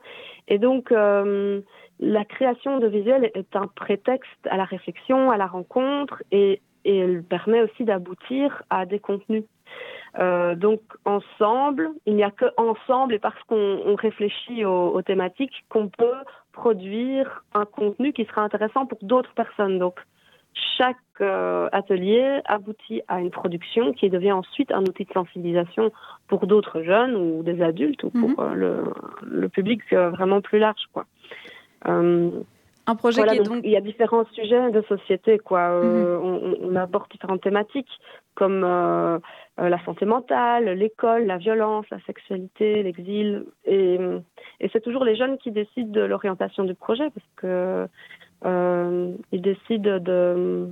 Et 0.49 0.59
donc, 0.59 0.91
euh, 0.91 1.61
la 2.01 2.25
création 2.25 2.79
de 2.81 2.89
visuel 2.89 3.31
est 3.35 3.55
un 3.55 3.69
prétexte 3.69 4.45
à 4.51 4.57
la 4.57 4.65
réflexion, 4.65 5.31
à 5.31 5.37
la 5.37 5.47
rencontre, 5.47 6.21
et, 6.33 6.61
elle 6.85 7.23
permet 7.23 7.63
aussi 7.63 7.85
d'aboutir 7.85 8.63
à 8.71 8.87
des 8.87 8.99
contenus. 8.99 9.45
Euh, 10.19 10.55
donc 10.55 10.81
ensemble, 11.05 11.91
il 12.07 12.17
n'y 12.17 12.25
a 12.25 12.31
que 12.31 12.47
ensemble 12.57 13.15
et 13.15 13.19
parce 13.19 13.41
qu'on 13.45 13.95
réfléchit 13.97 14.65
aux, 14.65 15.03
thématiques 15.03 15.65
qu'on 15.69 15.89
peut 15.89 16.23
produire 16.53 17.45
un 17.55 17.67
contenu 17.67 18.13
qui 18.13 18.25
sera 18.25 18.43
intéressant 18.43 18.87
pour 18.87 18.99
d'autres 19.03 19.35
personnes. 19.35 19.79
Donc 19.79 20.01
chaque 20.79 20.97
euh, 21.21 21.69
atelier 21.73 22.41
aboutit 22.47 23.03
à 23.09 23.21
une 23.21 23.31
production 23.31 23.93
qui 23.93 24.09
devient 24.09 24.33
ensuite 24.33 24.73
un 24.73 24.83
outil 24.83 25.05
de 25.05 25.13
sensibilisation 25.13 25.93
pour 26.29 26.47
d'autres 26.47 26.83
jeunes 26.83 27.15
ou 27.15 27.43
des 27.43 27.61
adultes 27.61 28.03
ou 28.05 28.11
pour 28.11 28.31
mhm. 28.31 28.37
euh, 28.39 28.55
le, 28.55 28.85
le, 29.23 29.49
public 29.51 29.83
vraiment 29.93 30.41
plus 30.41 30.59
large. 30.59 30.87
Quoi. 30.95 31.05
Euh, 32.89 32.93
un 32.93 32.97
projet 32.97 33.23
qui 33.27 33.37
est 33.37 33.43
donc... 33.43 33.61
Il 33.65 33.71
y 33.71 33.77
a 33.77 33.81
différents 33.81 34.25
sujets 34.33 34.71
de 34.71 34.83
société, 34.83 35.39
quoi. 35.39 35.71
Euh, 35.71 36.19
mhm. 36.19 36.57
on, 36.63 36.77
aborde 36.77 37.11
différentes 37.11 37.43
thématiques 37.43 37.91
comme 38.35 38.65
euh, 38.65 39.19
la 39.59 39.83
santé 39.85 40.05
mentale, 40.05 40.65
l'école, 40.71 41.25
la 41.25 41.39
violence, 41.39 41.87
la 41.91 42.01
sexualité, 42.01 42.83
l'exil. 42.83 43.45
Et, 43.65 43.99
et 44.61 44.69
c'est 44.73 44.83
toujours 44.83 45.05
les 45.05 45.17
jeunes 45.17 45.39
qui 45.39 45.51
décident 45.51 45.91
de 45.91 46.03
l'orientation 46.03 46.65
du 46.65 46.75
projet 46.75 47.11
parce 47.11 47.27
que 47.37 47.89
ils 49.33 49.43
décident 49.43 49.99
de, 49.99 50.69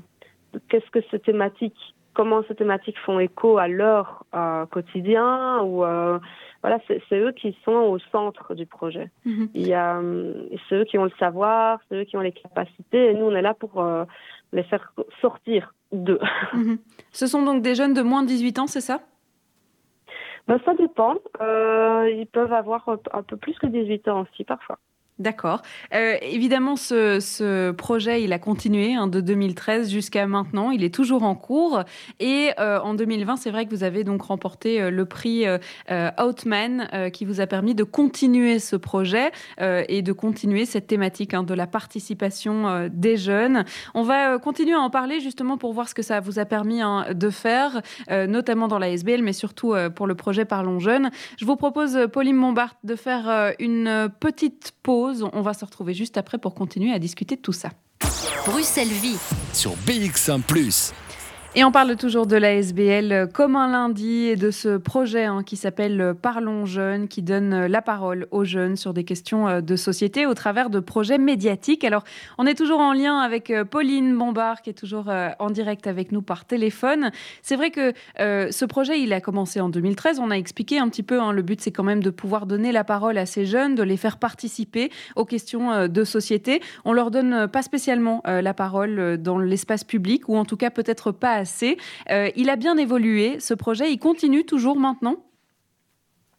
de 0.52 0.60
qu'est-ce 0.68 0.90
que 0.90 1.00
ces 1.10 1.18
thématiques 1.18 1.94
comment 2.14 2.42
ces 2.48 2.54
thématiques 2.54 2.98
font 3.04 3.18
écho 3.18 3.58
à 3.58 3.68
leur 3.68 4.24
euh, 4.34 4.64
quotidien 4.66 5.60
ou 5.62 5.84
euh, 5.84 6.18
voilà 6.64 6.78
c'est 6.88 7.18
eux 7.18 7.32
qui 7.32 7.54
sont 7.62 7.72
au 7.92 7.98
centre 8.10 8.54
du 8.54 8.64
projet. 8.64 9.10
Mhm. 9.26 9.48
il 9.54 9.68
y 9.68 9.74
a 9.74 9.98
euh, 9.98 10.48
c'est 10.66 10.76
eux 10.76 10.84
qui 10.84 10.96
ont 10.96 11.04
le 11.04 11.12
savoir 11.18 11.78
c'est 11.88 11.96
eux 11.96 12.04
qui 12.04 12.16
ont 12.16 12.22
les 12.22 12.32
capacités 12.32 13.10
et 13.10 13.14
nous 13.14 13.26
on 13.26 13.34
est 13.36 13.42
là 13.42 13.52
pour 13.52 13.84
les 14.52 14.62
faire 14.64 14.94
sortir 15.20 15.74
d'eux. 15.92 16.20
Mhm. 16.54 16.78
ce 17.12 17.26
sont 17.26 17.42
donc 17.44 17.60
des 17.60 17.74
jeunes 17.74 17.92
de 17.92 18.00
moins 18.02 18.22
de 18.22 18.28
18 18.28 18.58
ans 18.60 18.66
c'est 18.66 18.80
ça? 18.80 19.00
Ben, 20.48 20.58
ça 20.64 20.74
dépend. 20.74 21.14
Ils 21.40 22.28
peuvent 22.30 22.52
avoir 22.52 22.88
un 23.12 23.22
peu 23.22 23.36
plus 23.36 23.58
que 23.58 23.66
18 23.66 24.08
ans 24.08 24.22
aussi 24.22 24.44
parfois 24.44 24.78
D'accord. 25.20 25.62
Euh, 25.94 26.16
évidemment, 26.22 26.74
ce, 26.74 27.70
projet, 27.70 28.24
il 28.24 28.32
a 28.32 28.40
continué 28.40 28.94
hein, 28.94 29.06
de 29.06 29.20
2013 29.20 29.88
jusqu'à 29.88 30.26
maintenant. 30.26 30.72
Il 30.72 30.82
est 30.82 30.92
toujours 30.92 31.22
en 31.22 31.36
cours. 31.36 31.84
Et 32.18 32.50
euh, 32.58 32.80
en 32.80 32.94
2020, 32.94 33.36
c'est 33.36 33.52
vrai 33.52 33.64
que 33.64 33.70
vous 33.70 33.84
avez 33.84 34.02
donc 34.02 34.22
remporté 34.22 34.82
euh, 34.82 34.90
le 34.90 35.04
prix 35.04 35.44
Outman 36.18 37.10
qui 37.12 37.24
vous 37.24 37.40
a 37.40 37.46
permis 37.46 37.76
de 37.76 37.84
continuer 37.84 38.58
ce 38.58 38.76
projet 38.76 39.30
et 39.60 40.02
de 40.02 40.12
continuer 40.12 40.64
cette 40.64 40.86
thématique 40.86 41.34
hein, 41.34 41.42
de 41.42 41.54
la 41.54 41.66
participation 41.66 42.88
des 42.90 43.16
jeunes. 43.16 43.64
On 43.94 44.02
va 44.02 44.38
continuer 44.38 44.74
à 44.74 44.80
en 44.80 44.90
parler 44.90 45.20
justement 45.20 45.56
pour 45.58 45.72
voir 45.72 45.88
ce 45.88 45.94
que 45.94 46.02
ça 46.02 46.20
vous 46.20 46.38
a 46.38 46.44
permis 46.44 46.80
hein, 46.80 47.06
de 47.12 47.30
faire, 47.30 47.82
notamment 48.10 48.68
dans 48.68 48.78
la 48.78 48.90
SBL, 48.90 49.22
mais 49.22 49.32
surtout 49.32 49.74
pour 49.94 50.06
le 50.06 50.14
projet 50.14 50.44
Parlons 50.44 50.78
Jeunes. 50.78 51.10
Je 51.38 51.44
vous 51.44 51.56
propose, 51.56 52.08
Pauline 52.12 52.36
Montbart, 52.36 52.76
de 52.82 52.96
faire 52.96 53.52
une 53.58 54.10
petite 54.20 54.72
pause 54.82 55.03
on 55.32 55.42
va 55.42 55.54
se 55.54 55.64
retrouver 55.64 55.94
juste 55.94 56.16
après 56.16 56.38
pour 56.38 56.54
continuer 56.54 56.92
à 56.92 56.98
discuter 56.98 57.36
de 57.36 57.40
tout 57.40 57.52
ça. 57.52 57.70
Bruxelles 58.46 58.88
Vie. 58.88 59.16
Sur 59.52 59.72
BX1⁇ 59.86 60.42
et 61.56 61.62
on 61.62 61.70
parle 61.70 61.94
toujours 61.94 62.26
de 62.26 62.34
la 62.34 62.54
SBL 62.54 63.12
euh, 63.12 63.26
comme 63.28 63.54
un 63.54 63.68
lundi 63.68 64.24
et 64.24 64.34
de 64.34 64.50
ce 64.50 64.76
projet 64.76 65.22
hein, 65.22 65.44
qui 65.44 65.56
s'appelle 65.56 66.00
euh, 66.00 66.12
Parlons 66.12 66.66
Jeunes, 66.66 67.06
qui 67.06 67.22
donne 67.22 67.52
euh, 67.52 67.68
la 67.68 67.80
parole 67.80 68.26
aux 68.32 68.42
jeunes 68.44 68.74
sur 68.74 68.92
des 68.92 69.04
questions 69.04 69.60
de 69.60 69.76
société 69.76 70.26
au 70.26 70.34
travers 70.34 70.68
de 70.68 70.80
projets 70.80 71.16
médiatiques. 71.16 71.84
Alors, 71.84 72.02
on 72.38 72.46
est 72.46 72.56
toujours 72.56 72.80
en 72.80 72.92
lien 72.92 73.18
avec 73.18 73.52
Pauline 73.70 74.16
Bombard, 74.16 74.62
qui 74.62 74.70
est 74.70 74.74
toujours 74.74 75.08
en 75.38 75.50
direct 75.50 75.86
avec 75.86 76.10
nous 76.12 76.22
par 76.22 76.44
téléphone. 76.44 77.10
C'est 77.42 77.56
vrai 77.56 77.70
que 77.70 77.92
ce 78.18 78.64
projet, 78.64 79.00
il 79.00 79.12
a 79.12 79.20
commencé 79.20 79.60
en 79.60 79.68
2013. 79.68 80.18
On 80.20 80.30
a 80.30 80.36
expliqué 80.36 80.78
un 80.78 80.88
petit 80.88 81.02
peu. 81.02 81.20
Hein, 81.20 81.32
le 81.32 81.42
but, 81.42 81.60
c'est 81.60 81.70
quand 81.70 81.82
même 81.82 82.02
de 82.02 82.10
pouvoir 82.10 82.46
donner 82.46 82.72
la 82.72 82.84
parole 82.84 83.18
à 83.18 83.26
ces 83.26 83.44
jeunes, 83.44 83.74
de 83.74 83.82
les 83.82 83.96
faire 83.96 84.18
participer 84.18 84.90
aux 85.16 85.24
questions 85.24 85.88
de 85.88 86.04
société. 86.04 86.60
On 86.84 86.92
leur 86.92 87.10
donne 87.10 87.48
pas 87.48 87.62
spécialement 87.62 88.22
la 88.24 88.54
parole 88.54 89.18
dans 89.18 89.38
l'espace 89.38 89.84
public, 89.84 90.28
ou 90.28 90.36
en 90.36 90.44
tout 90.44 90.56
cas 90.56 90.70
peut-être 90.70 91.12
pas 91.12 91.43
euh, 92.10 92.28
il 92.36 92.50
a 92.50 92.56
bien 92.56 92.76
évolué, 92.76 93.40
ce 93.40 93.54
projet, 93.54 93.90
il 93.90 93.98
continue 93.98 94.44
toujours 94.44 94.78
maintenant? 94.78 95.16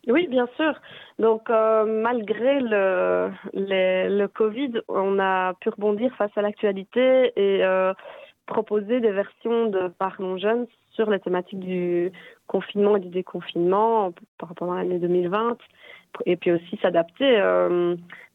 Oui, 0.08 0.28
bien 0.28 0.48
sûr. 0.56 0.80
Donc, 1.18 1.50
euh, 1.50 1.86
malgré 1.86 2.60
le, 2.60 4.28
Covid, 4.28 4.74
on 4.88 5.20
a 5.20 5.54
pu 5.56 5.70
rebondir 5.70 6.14
face 6.16 6.32
à 6.36 6.42
l'actualité 6.42 7.34
et 7.36 7.64
euh, 7.64 7.94
proposer 8.46 9.00
des 9.00 9.12
versions 9.12 9.68
de 9.68 9.88
Parlons 9.88 10.38
Jeunes 10.38 10.68
sur 10.96 11.10
les 11.10 11.20
thématiques 11.20 11.60
du 11.60 12.12
confinement 12.48 12.98
et 12.98 13.00
du 13.00 13.10
déconfinement 13.10 14.14
par 14.38 14.50
rapport 14.50 14.72
à 14.74 14.78
l'année 14.78 15.00
2020, 15.00 15.58
et 16.26 16.36
puis 16.36 16.52
aussi 16.52 16.78
s'adapter 16.82 17.42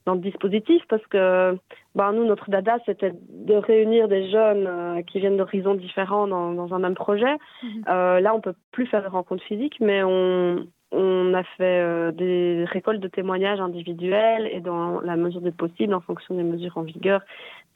dans 0.06 0.14
le 0.14 0.20
dispositif 0.20 0.82
parce 0.88 1.04
que 1.06 1.56
ben, 1.94 2.12
nous, 2.12 2.24
notre 2.24 2.50
dada, 2.50 2.78
c'était 2.86 3.12
de 3.28 3.54
réunir 3.54 4.08
des 4.08 4.30
jeunes 4.30 4.66
euh, 4.66 5.02
qui 5.02 5.20
viennent 5.20 5.36
d'horizons 5.36 5.74
différents 5.74 6.26
dans, 6.26 6.52
dans, 6.52 6.72
un 6.74 6.78
même 6.78 6.94
projet. 6.94 7.32
Mhm. 7.62 7.84
Euh, 7.88 8.20
là, 8.20 8.34
on 8.34 8.40
peut 8.40 8.54
plus 8.72 8.86
faire 8.86 9.02
de 9.02 9.08
rencontres 9.08 9.44
physiques, 9.44 9.78
mais 9.80 10.02
on, 10.02 10.66
on 10.92 11.34
a 11.34 11.42
fait 11.42 11.80
euh, 11.82 12.12
des 12.12 12.64
récoltes 12.66 13.00
de 13.00 13.08
témoignages 13.08 13.60
individuels 13.60 14.48
et 14.50 14.60
dans 14.60 15.00
la 15.00 15.16
mesure 15.16 15.40
des 15.42 15.52
possibles, 15.52 15.94
en 15.94 16.00
fonction 16.00 16.34
des 16.34 16.44
mesures 16.44 16.78
en 16.78 16.82
vigueur, 16.82 17.20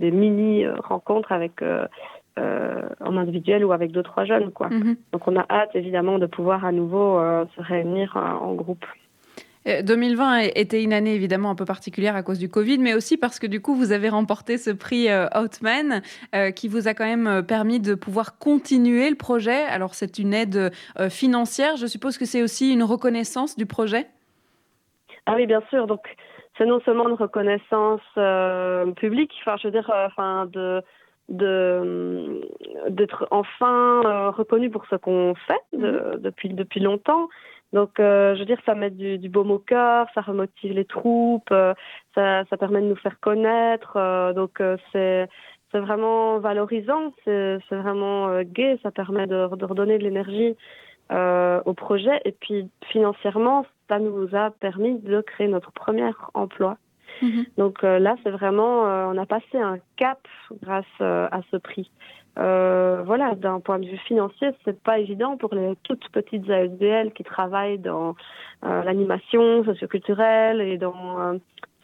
des 0.01 0.11
mini-rencontres 0.11 1.31
avec 1.31 1.63
en 2.37 3.17
individuel 3.17 3.65
ou 3.65 3.73
avec 3.73 3.93
deux 3.93 4.03
trois 4.03 4.25
jeunes 4.25 4.51
quoi. 4.51 4.69
Mhm. 4.69 4.97
Donc 5.13 5.29
on 5.29 5.37
a 5.37 5.47
hâte 5.51 5.71
évidemment 5.75 6.19
de 6.19 6.27
pouvoir 6.27 6.65
à 6.65 6.73
nouveau 6.73 7.21
se 7.57 7.61
réunir 7.63 8.17
en 8.17 8.55
groupe. 8.55 8.85
2020 9.67 10.45
euh, 10.45 10.51
était 10.55 10.83
une 10.83 10.93
année 10.93 11.15
évidemment 11.15 11.51
un 11.51 11.55
peu 11.55 11.65
particulière 11.65 12.17
à 12.17 12.23
cause 12.23 12.39
du 12.39 12.49
Covid, 12.49 12.79
mais 12.79 12.95
aussi 12.95 13.17
parce 13.17 13.39
que 13.39 13.47
du 13.47 13.61
coup 13.61 13.75
vous 13.75 13.93
avez 13.93 14.09
remporté 14.09 14.59
ce 14.59 14.71
prix 14.71 15.09
euh, 15.09 15.27
Outman 15.35 16.03
euh, 16.35 16.51
qui 16.51 16.69
vous 16.69 16.89
a 16.89 16.95
quand 16.95 17.05
même 17.05 17.45
permis 17.47 17.81
de 17.81 17.95
pouvoir 17.95 18.39
continuer 18.39 19.09
le 19.09 19.17
projet. 19.17 19.65
Alors 19.65 19.95
c'est 19.95 20.19
une 20.19 20.35
aide 20.35 20.73
financière, 21.11 21.77
je 21.77 21.87
suppose 21.87 22.19
que 22.19 22.25
c'est 22.25 22.43
aussi 22.43 22.73
une 22.73 22.83
reconnaissance 22.83 23.57
du 23.57 23.67
projet? 23.67 24.07
Ah 25.27 25.35
oui, 25.37 25.47
bien 25.47 25.63
sûr. 25.71 25.87
Donc 25.87 26.01
c'est 26.59 26.67
non 26.67 26.81
seulement 26.85 27.09
une 27.09 27.15
reconnaissance 27.15 28.03
publique, 28.97 29.33
enfin 29.41 29.57
je 29.61 29.69
veux 29.69 29.73
dire, 29.73 29.91
enfin 30.07 30.47
de 30.53 30.83
d'être 31.29 33.27
enfin 33.31 34.31
reconnu 34.31 34.71
pour 34.71 34.85
ce 34.87 34.97
qu'on 34.97 35.35
fait 35.47 35.61
mmh. 35.73 36.19
depuis 36.19 36.51
depuis 36.51 36.81
longtemps 36.81 37.29
donc, 37.75 37.99
euh, 37.99 38.35
je 38.35 38.39
veux 38.39 38.45
dire, 38.45 38.61
ça 38.65 38.77
met 38.77 38.91
du, 38.91 39.19
du 39.19 39.29
baume 39.29 39.51
au 39.51 39.59
cœur, 39.59 40.07
ça 40.15 40.21
remotive 40.21 40.73
les 40.73 40.85
troupes, 40.85 41.51
euh, 41.51 41.75
ça, 42.15 42.45
ça, 42.49 42.57
permet 42.57 42.81
de 42.81 42.87
nous 42.87 42.97
faire 42.97 43.19
connaître. 43.19 43.97
Euh, 43.97 44.33
donc, 44.33 44.63
c'est 44.93 45.29
c'est 45.73 45.81
vraiment 45.81 46.39
valorisant, 46.39 47.13
c'est 47.25 47.59
vraiment 47.73 48.43
gai, 48.43 48.79
ça 48.85 48.93
permet 48.93 49.27
de, 49.27 49.57
de 49.57 49.65
redonner 49.65 49.99
de 49.99 50.05
l'énergie 50.05 50.57
au 51.11 51.75
projet. 51.75 52.21
Et 52.25 52.31
puis, 52.31 52.71
financièrement, 52.93 53.67
ça 53.89 53.99
nous 53.99 54.29
a 54.37 54.51
permis 54.53 55.01
de 55.01 55.21
créer 55.21 55.49
notre 55.49 55.73
premier 55.73 56.11
emploi. 56.35 56.77
Mm-hmm. 57.23 57.47
Donc 57.59 57.83
là, 57.83 58.17
c'est 58.23 58.31
vraiment, 58.31 58.83
on 58.83 59.17
a 59.17 59.27
passé 59.27 59.59
un 59.59 59.79
cap 59.97 60.19
grâce 60.63 60.85
à 61.01 61.41
ce 61.51 61.57
prix. 61.57 61.91
Euh, 62.39 63.03
voilà, 63.07 63.35
d'un 63.37 63.61
point 63.61 63.79
de 63.79 63.87
vue 63.87 63.99
financier, 63.99 64.51
c'est 64.65 64.81
pas 64.83 64.99
évident 64.99 65.37
pour 65.37 65.55
les 65.55 65.75
toutes 65.85 66.09
petites 66.09 66.49
ASBL 66.51 67.13
qui 67.13 67.23
travaillent 67.23 67.79
dans 67.79 68.17
euh, 68.65 68.83
l'animation 68.83 69.65
socioculturelle 69.65 70.61
et 70.61 70.77
dans 70.77 71.21
euh, 71.21 71.39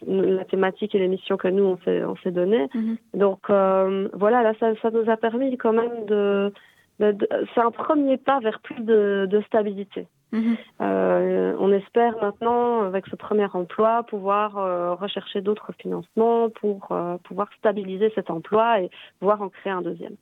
la 0.07 0.45
thématique 0.45 0.95
et 0.95 0.99
les 0.99 1.07
missions 1.07 1.37
que 1.37 1.47
nous 1.47 1.62
on 1.62 1.79
s'est 1.85 2.03
on 2.05 2.16
s'est 2.16 2.33
donné. 2.33 2.69
Mhm. 2.75 2.97
Donc 3.14 3.49
euh, 3.49 4.09
voilà, 4.12 4.43
là 4.43 4.53
ça, 4.59 4.73
ça 4.83 4.90
nous 4.90 5.09
a 5.09 5.16
permis 5.16 5.57
quand 5.57 5.73
même 5.73 6.05
de, 6.07 6.53
c'est 6.99 7.61
un 7.61 7.71
premier 7.71 8.16
pas 8.16 8.40
vers 8.40 8.59
plus 8.59 8.81
de, 8.83 9.29
de 9.31 9.40
stabilité. 9.43 10.09
Mhm. 10.33 10.57
on 10.81 11.73
espère 11.73 12.14
maintenant, 12.23 12.83
avec 12.83 13.07
ce 13.07 13.16
premier 13.16 13.47
emploi, 13.53 14.05
pouvoir 14.05 14.99
rechercher 14.99 15.40
d'autres 15.40 15.73
financements 15.81 16.51
pour 16.51 16.88
pouvoir 17.25 17.49
stabiliser 17.59 18.12
cet 18.14 18.31
emploi 18.31 18.81
et 18.81 18.90
pouvoir 19.19 19.43
en 19.43 19.49
créer 19.49 19.73
un 19.73 19.83
deuxième. 19.83 20.16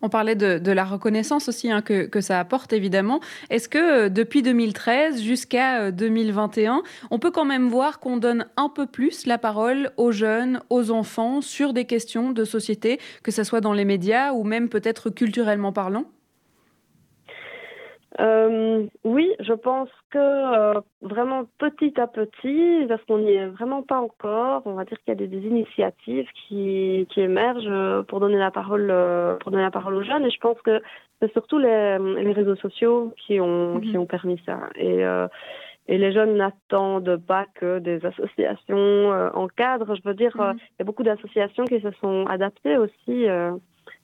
On 0.00 0.08
parlait 0.08 0.36
de, 0.36 0.72
la 0.72 0.84
reconnaissance 0.84 1.48
aussi 1.48 1.70
hein, 1.72 1.82
que, 1.82 2.20
ça 2.20 2.38
apporte 2.38 2.72
évidemment. 2.72 3.20
Est-ce 3.50 3.68
que 3.68 4.06
euh, 4.06 4.08
depuis 4.08 4.42
2013 4.42 5.20
jusqu'à 5.22 5.90
2021, 5.90 6.76
euh, 6.76 6.80
on 7.10 7.18
peut 7.18 7.32
quand 7.32 7.44
même 7.44 7.68
voir 7.68 7.98
qu'on 7.98 8.16
donne 8.16 8.46
un 8.56 8.68
peu 8.68 8.86
plus 8.86 9.26
la 9.26 9.38
parole 9.38 9.90
aux 9.96 10.12
jeunes, 10.12 10.60
aux 10.70 10.90
enfants 10.90 11.40
sur 11.40 11.72
des 11.72 11.84
questions 11.84 12.30
de 12.30 12.44
société, 12.44 13.00
que 13.24 13.32
ce 13.32 13.42
soit 13.42 13.60
dans 13.60 13.72
les 13.72 13.84
médias 13.84 14.32
ou 14.32 14.44
même 14.44 14.68
peut-être 14.68 15.10
culturellement 15.10 15.72
parlant? 15.72 16.04
Euh, 18.20 18.86
oui, 19.04 19.32
je 19.38 19.52
pense 19.52 19.88
que 20.10 20.18
euh, 20.18 20.80
vraiment 21.02 21.44
petit 21.58 21.98
à 22.00 22.08
petit, 22.08 22.84
parce 22.88 23.02
qu'on 23.04 23.18
n'y 23.18 23.32
est 23.32 23.46
vraiment 23.46 23.82
pas 23.82 24.00
encore, 24.00 24.62
on 24.64 24.72
va 24.72 24.84
dire 24.84 24.98
qu'il 24.98 25.08
y 25.08 25.24
a 25.24 25.26
des, 25.26 25.38
initiatives 25.38 26.26
qui, 26.34 27.06
qui 27.10 27.20
émergent 27.20 27.68
euh, 27.68 28.02
pour 28.02 28.18
donner 28.18 28.36
la 28.36 28.50
parole 28.50 28.88
euh, 28.90 29.36
pour 29.36 29.52
donner 29.52 29.62
la 29.62 29.70
parole 29.70 29.94
aux 29.94 30.02
jeunes 30.02 30.24
et 30.24 30.30
je 30.30 30.40
pense 30.40 30.60
que 30.62 30.82
c'est 31.20 31.32
surtout 31.32 31.58
les, 31.58 31.98
les 31.98 32.32
réseaux 32.32 32.56
sociaux 32.56 33.14
qui 33.16 33.40
ont 33.40 33.76
mhm. 33.76 33.82
qui 33.82 33.98
ont 33.98 34.06
permis 34.06 34.40
ça 34.44 34.68
et 34.74 35.04
et 35.90 35.96
les 35.96 36.12
jeunes 36.12 36.36
n'attendent 36.36 37.16
pas 37.16 37.46
que 37.54 37.78
des 37.78 38.04
associations 38.04 39.10
encadrent. 39.34 39.94
Je 39.94 40.02
veux 40.04 40.14
dire, 40.14 40.36
mhm. 40.36 40.56
il 40.56 40.74
y 40.80 40.82
a 40.82 40.84
beaucoup 40.84 41.04
d'associations 41.04 41.64
qui 41.64 41.80
se 41.80 41.90
sont 42.00 42.26
adaptées 42.26 42.76
aussi 42.76 43.26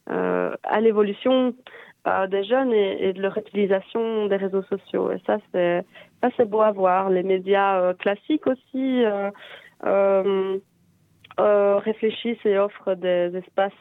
à 0.06 0.80
l'évolution 0.80 1.54
des 2.28 2.44
jeunes 2.44 2.72
et, 2.72 3.12
de 3.12 3.22
leur 3.22 3.36
utilisation 3.38 4.26
des 4.26 4.36
réseaux 4.36 4.62
sociaux. 4.62 5.10
Et 5.10 5.20
ça, 5.26 5.38
c'est 5.52 5.84
ça 6.22 6.28
c'est 6.36 6.48
beau 6.48 6.60
à 6.60 6.70
voir. 6.70 7.10
Les 7.10 7.22
médias 7.22 7.80
euh, 7.80 7.94
classiques 7.94 8.46
aussi 8.46 9.04
euh, 9.04 9.30
euh, 9.86 11.76
réfléchissent 11.78 12.44
et 12.44 12.58
offrent 12.58 12.94
des, 12.94 13.32
espaces 13.36 13.72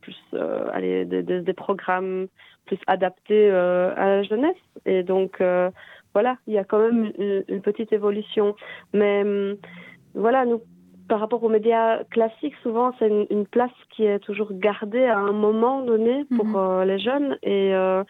plus, 0.00 0.16
allez, 0.72 1.04
des, 1.04 1.22
des, 1.22 1.52
programmes 1.52 2.26
plus 2.66 2.78
adaptés 2.86 3.50
à 3.50 4.06
la 4.06 4.22
jeunesse. 4.22 4.56
Et 4.84 5.02
donc 5.02 5.42
voilà, 6.14 6.36
il 6.46 6.54
y 6.54 6.58
a 6.58 6.64
quand 6.64 6.78
même 6.78 7.12
une, 7.18 7.44
une 7.48 7.62
petite 7.62 7.92
évolution. 7.92 8.54
Mais 8.92 9.22
hum, 9.22 9.56
voilà, 10.14 10.44
nous 10.44 10.62
par 11.08 11.20
rapport 11.20 11.42
aux 11.42 11.48
médias 11.48 12.04
classiques, 12.04 12.54
souvent 12.62 12.92
c'est 12.98 13.08
une, 13.30 13.46
place 13.46 13.70
qui 13.90 14.04
est 14.04 14.18
toujours 14.18 14.48
gardée 14.52 15.04
à 15.04 15.18
un 15.18 15.32
moment 15.32 15.82
donné 15.82 16.24
pour 16.36 16.46
mhm. 16.46 16.56
euh, 16.56 16.84
les 16.84 16.98
jeunes 16.98 17.38
et 17.42 17.74
euh, 17.74 18.02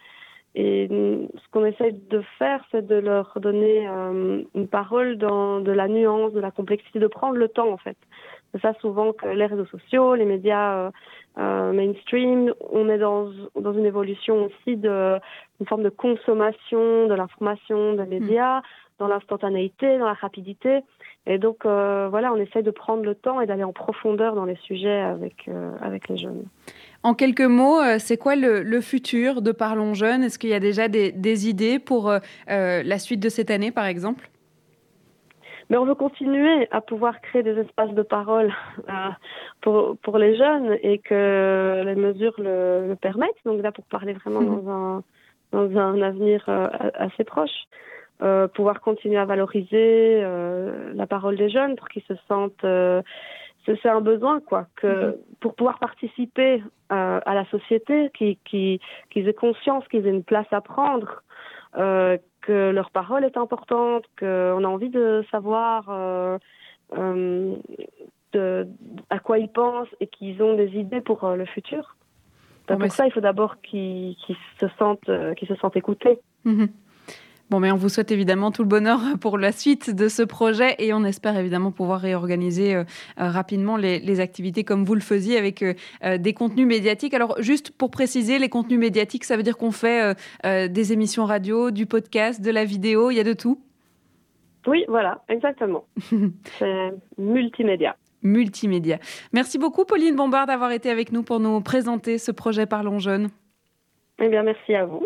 et 0.55 0.87
ce 0.89 1.51
qu'on 1.51 1.65
essaye 1.65 1.93
de 2.09 2.23
faire, 2.39 2.63
c'est 2.71 2.87
de 2.87 2.95
leur 2.95 3.37
donner 3.39 3.87
euh, 3.87 4.41
une 4.55 4.67
parole 4.67 5.19
dans 5.19 5.59
de 5.59 5.71
la 5.71 5.87
nuance, 5.87 6.33
de 6.33 6.39
la 6.39 6.49
complexité, 6.49 6.97
de 6.97 7.05
prendre 7.05 7.35
le 7.35 7.47
temps 7.47 7.71
en 7.71 7.77
fait. 7.77 7.97
C'est 8.51 8.61
ça 8.61 8.73
souvent 8.81 9.13
que 9.13 9.27
les 9.27 9.45
réseaux 9.45 9.67
sociaux, 9.67 10.15
les 10.15 10.25
médias 10.25 10.89
mainstream, 11.35 12.51
on 12.71 12.89
est 12.89 12.97
dans, 12.97 13.29
dans 13.55 13.73
une 13.73 13.85
évolution 13.85 14.45
aussi 14.45 14.77
de 14.77 15.19
une 15.59 15.67
forme 15.67 15.83
de 15.83 15.89
consommation 15.89 17.07
de 17.07 17.13
l'information 17.13 17.93
des 17.93 18.03
mhm. 18.03 18.09
médias, 18.09 18.61
dans 18.99 19.07
l'instantanéité, 19.07 19.97
dans 19.97 20.05
la 20.05 20.13
rapidité. 20.13 20.81
Et 21.25 21.37
donc, 21.37 21.65
euh, 21.65 22.07
voilà, 22.09 22.31
on 22.31 22.37
essaie 22.37 22.63
de 22.63 22.71
prendre 22.71 23.03
le 23.03 23.13
temps 23.13 23.41
et 23.41 23.45
d'aller 23.45 23.65
en 23.65 23.73
profondeur 23.73 24.33
dans 24.33 24.45
les 24.45 24.55
sujets 24.55 25.01
avec, 25.01 25.47
euh, 25.49 25.71
avec 25.81 26.07
les 26.07 26.17
jeunes. 26.17 26.45
En 27.03 27.13
quelques 27.13 27.41
mots, 27.41 27.81
euh, 27.81 27.97
c'est 27.99 28.17
quoi 28.17 28.35
le, 28.35 28.81
futur 28.81 29.41
de 29.41 29.51
Parlons 29.51 29.93
Jeunes? 29.93 30.23
Est-ce 30.23 30.39
qu'il 30.39 30.49
y 30.49 30.53
a 30.53 30.61
déjà 30.61 30.87
des, 30.87 31.11
des 31.11 31.49
idées 31.49 31.79
pour 31.79 32.11
la 32.47 32.99
suite 32.99 33.19
de 33.19 33.29
cette 33.29 33.51
année, 33.51 33.71
par 33.71 33.85
exemple? 33.85 34.29
Mais 35.69 35.75
on 35.75 35.83
veut 35.83 35.95
continuer 35.95 36.69
à 36.71 36.79
pouvoir 36.79 37.19
créer 37.19 37.43
des 37.43 37.59
espaces 37.59 37.91
de 37.91 38.01
parole 38.01 38.53
pour, 39.59 39.97
pour 39.97 40.17
les 40.17 40.37
jeunes 40.37 40.77
et 40.81 40.99
que 40.99 41.83
les 41.85 41.95
mesures 41.95 42.35
le, 42.37 42.87
le 42.87 42.95
permettent. 42.95 43.35
Donc 43.43 43.61
là, 43.61 43.73
pour 43.73 43.83
parler 43.85 44.13
vraiment 44.13 44.39
mmh. 44.39 44.63
dans, 44.63 44.71
un, 44.71 45.03
dans 45.51 45.77
un 45.77 46.01
avenir 46.01 46.47
assez 46.93 47.25
proche. 47.25 47.67
Euh, 48.23 48.47
pouvoir 48.47 48.81
continuer 48.81 49.17
à 49.17 49.25
valoriser 49.25 50.21
euh, 50.23 50.91
la 50.95 51.05
parole 51.05 51.37
des 51.37 51.49
jeunes 51.49 51.75
pour 51.75 51.87
qu'ils 51.87 52.01
se 52.07 52.15
sentent 52.27 52.63
euh, 52.63 53.03
c'est 53.67 53.89
un 53.89 54.01
besoin, 54.01 54.39
quoi, 54.39 54.65
que 54.75 54.87
mhm. 54.87 55.15
pour 55.39 55.53
pouvoir 55.53 55.77
participer 55.77 56.63
à 56.89 57.21
la 57.25 57.43
société, 57.51 58.09
qu'ils 58.13 58.79
aient 59.13 59.33
conscience 59.33 59.85
qu'ils 59.89 60.07
aient 60.07 60.09
une 60.09 60.23
place 60.23 60.47
à 60.51 60.61
prendre, 60.61 61.21
que 61.73 62.71
leur 62.71 62.91
parole 62.91 63.25
est 63.25 63.35
importante, 63.35 64.05
qu'on 64.17 64.63
a 64.63 64.67
envie 64.67 64.89
de 64.89 65.21
savoir 65.31 66.39
de, 66.95 68.67
à 69.09 69.19
quoi 69.19 69.37
ils 69.37 69.49
pensent 69.49 69.93
et 69.99 70.07
qu'ils 70.07 70.41
ont 70.41 70.55
des 70.55 70.77
idées 70.77 71.01
pour 71.01 71.27
le 71.27 71.43
futur. 71.43 71.97
pour 72.67 72.89
ça, 72.89 73.05
il 73.05 73.11
faut 73.11 73.19
d'abord 73.19 73.59
qu'ils 73.59 74.15
se 74.61 74.67
sentent, 74.79 75.11
qu'ils 75.35 75.47
se 75.49 75.55
sentent 75.55 75.75
écoutés. 75.75 76.19
Mhm. 76.45 76.69
Bon, 77.49 77.61
mais 77.61 77.71
on 77.71 77.77
vous 77.77 77.87
souhaite 77.87 78.11
évidemment 78.11 78.51
tout 78.51 78.61
le 78.61 78.67
bonheur 78.67 78.99
pour 79.21 79.37
la 79.37 79.53
suite 79.53 79.95
de 79.95 80.09
ce 80.09 80.21
projet 80.21 80.75
et 80.79 80.93
on 80.93 81.05
espère 81.05 81.37
évidemment 81.37 81.71
pouvoir 81.71 82.01
réorganiser 82.01 82.75
euh, 82.75 82.83
euh, 83.19 83.29
rapidement 83.29 83.77
les, 83.77 84.19
activités 84.19 84.65
comme 84.65 84.83
vous 84.83 84.95
le 84.95 85.01
faisiez 85.01 85.37
avec 85.37 85.63
euh, 85.63 86.17
des 86.17 86.33
contenus 86.33 86.67
médiatiques. 86.67 87.13
Alors, 87.13 87.41
juste 87.41 87.71
pour 87.71 87.89
préciser, 87.89 88.37
les 88.37 88.49
contenus 88.49 88.79
médiatiques, 88.79 89.23
ça 89.23 89.37
veut 89.37 89.43
dire 89.43 89.57
qu'on 89.57 89.71
fait 89.71 90.15
des 90.43 90.93
émissions 90.93 91.25
radio, 91.25 91.71
du 91.71 91.85
podcast, 91.85 92.41
de 92.41 92.51
la 92.51 92.65
vidéo, 92.65 93.11
il 93.11 93.15
y 93.15 93.19
a 93.19 93.23
de 93.23 93.33
tout? 93.33 93.61
Oui, 94.65 94.85
voilà, 94.87 95.23
exactement. 95.29 95.85
C'est 96.59 96.91
multimédia 97.17 97.95
multimédia. 98.23 98.97
Merci 99.31 99.57
beaucoup 99.59 99.85
Pauline 99.85 100.15
Bombard 100.15 100.47
d'avoir 100.47 100.71
été 100.71 100.89
avec 100.89 101.11
nous 101.11 101.23
pour 101.23 101.39
nous 101.39 101.61
présenter 101.61 102.17
ce 102.17 102.31
projet 102.31 102.65
Parlons 102.65 102.99
Jeunes. 102.99 103.29
Eh 104.19 104.27
bien, 104.27 104.43
merci 104.43 104.73
à 104.73 104.85
vous. 104.85 105.05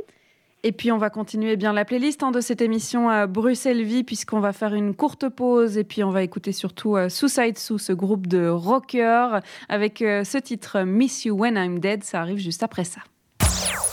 Et 0.64 0.72
puis 0.72 0.92
on 0.92 0.98
va 0.98 1.10
continuer 1.10 1.56
bien 1.56 1.74
la 1.74 1.86
playlist 1.86 2.22
hein, 2.22 2.30
de 2.30 2.40
cette 2.40 2.62
émission 2.62 3.10
à 3.10 3.26
Bruxelles 3.26 3.84
Vie 3.84 4.04
puisqu'on 4.04 4.40
va 4.40 4.54
faire 4.54 4.76
une 4.76 4.94
courte 4.94 5.28
pause 5.28 5.78
et 5.78 5.84
puis 5.84 6.04
on 6.04 6.12
va 6.12 6.22
écouter 6.22 6.52
surtout 6.52 6.96
euh, 6.96 7.10
Suicide 7.10 7.58
Sous, 7.58 7.80
ce 7.80 7.94
groupe 7.94 8.28
de 8.28 8.48
rockers 8.48 9.42
avec 9.70 10.04
euh, 10.04 10.24
ce 10.24 10.38
titre 10.38 10.82
Miss 10.82 11.26
You 11.26 11.36
When 11.36 11.56
I'm 11.56 11.80
Dead. 11.80 12.04
Ça 12.04 12.22
arrive 12.22 12.38
juste 12.38 12.62
après 12.62 12.84
ça. 12.84 13.02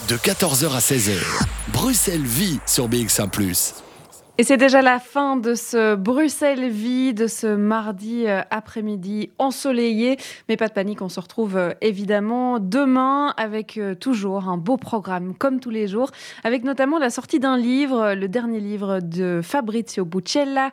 De 0.08 0.16
14h 0.16 0.74
à 0.74 0.78
16h, 0.78 1.18
Bruxelles 1.72 2.20
Vie 2.20 2.60
sur 2.66 2.88
BX1⁇ 2.88 3.30
et 4.40 4.44
c'est 4.44 4.56
déjà 4.56 4.82
la 4.82 5.00
fin 5.00 5.34
de 5.34 5.54
ce 5.54 5.96
Bruxelles 5.96 6.68
Vie, 6.68 7.12
de 7.12 7.26
ce 7.26 7.48
mardi 7.48 8.28
euh, 8.28 8.42
après-midi 8.50 9.30
ensoleillé. 9.40 10.16
Mais 10.48 10.56
pas 10.56 10.68
de 10.68 10.72
panique, 10.72 11.02
on 11.02 11.08
se 11.08 11.18
retrouve 11.18 11.56
euh, 11.56 11.72
évidemment 11.80 12.60
demain 12.60 13.34
avec 13.36 13.78
euh, 13.78 13.96
toujours 13.96 14.48
un 14.48 14.56
beau 14.56 14.76
programme, 14.76 15.34
comme 15.34 15.58
tous 15.58 15.70
les 15.70 15.88
jours, 15.88 16.12
avec 16.44 16.62
notamment 16.62 17.00
la 17.00 17.10
sortie 17.10 17.40
d'un 17.40 17.56
livre, 17.56 18.14
le 18.14 18.28
dernier 18.28 18.60
livre 18.60 19.00
de 19.00 19.40
Fabrizio 19.42 20.04
Buccella, 20.04 20.70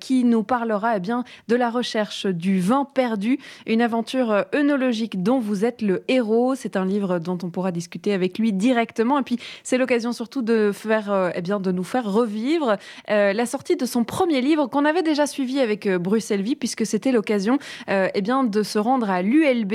qui 0.00 0.24
nous 0.24 0.42
parlera 0.42 0.96
eh 0.96 1.00
bien, 1.00 1.22
de 1.46 1.54
la 1.54 1.70
recherche 1.70 2.26
du 2.26 2.58
vin 2.58 2.84
perdu, 2.84 3.38
une 3.66 3.80
aventure 3.80 4.44
œnologique 4.52 5.22
dont 5.22 5.38
vous 5.38 5.64
êtes 5.64 5.82
le 5.82 6.02
héros. 6.08 6.56
C'est 6.56 6.76
un 6.76 6.84
livre 6.84 7.20
dont 7.20 7.38
on 7.44 7.50
pourra 7.50 7.70
discuter 7.70 8.12
avec 8.12 8.38
lui 8.40 8.52
directement. 8.52 9.20
Et 9.20 9.22
puis, 9.22 9.38
c'est 9.62 9.78
l'occasion 9.78 10.12
surtout 10.12 10.42
de, 10.42 10.72
faire, 10.72 11.30
eh 11.34 11.42
bien, 11.42 11.60
de 11.60 11.70
nous 11.70 11.84
faire 11.84 12.10
revivre 12.10 12.76
euh, 13.10 13.32
la 13.32 13.46
sortie 13.46 13.76
de 13.76 13.86
son 13.86 14.04
premier 14.04 14.40
livre 14.40 14.66
qu'on 14.66 14.84
avait 14.84 15.02
déjà 15.02 15.26
suivi 15.26 15.60
avec 15.60 15.86
euh, 15.86 15.98
Bruxelles 15.98 16.42
Vie, 16.42 16.56
puisque 16.56 16.86
c'était 16.86 17.12
l'occasion 17.12 17.58
euh, 17.88 18.08
eh 18.14 18.22
bien, 18.22 18.44
de 18.44 18.62
se 18.62 18.78
rendre 18.78 19.10
à 19.10 19.22
l'ULB 19.22 19.74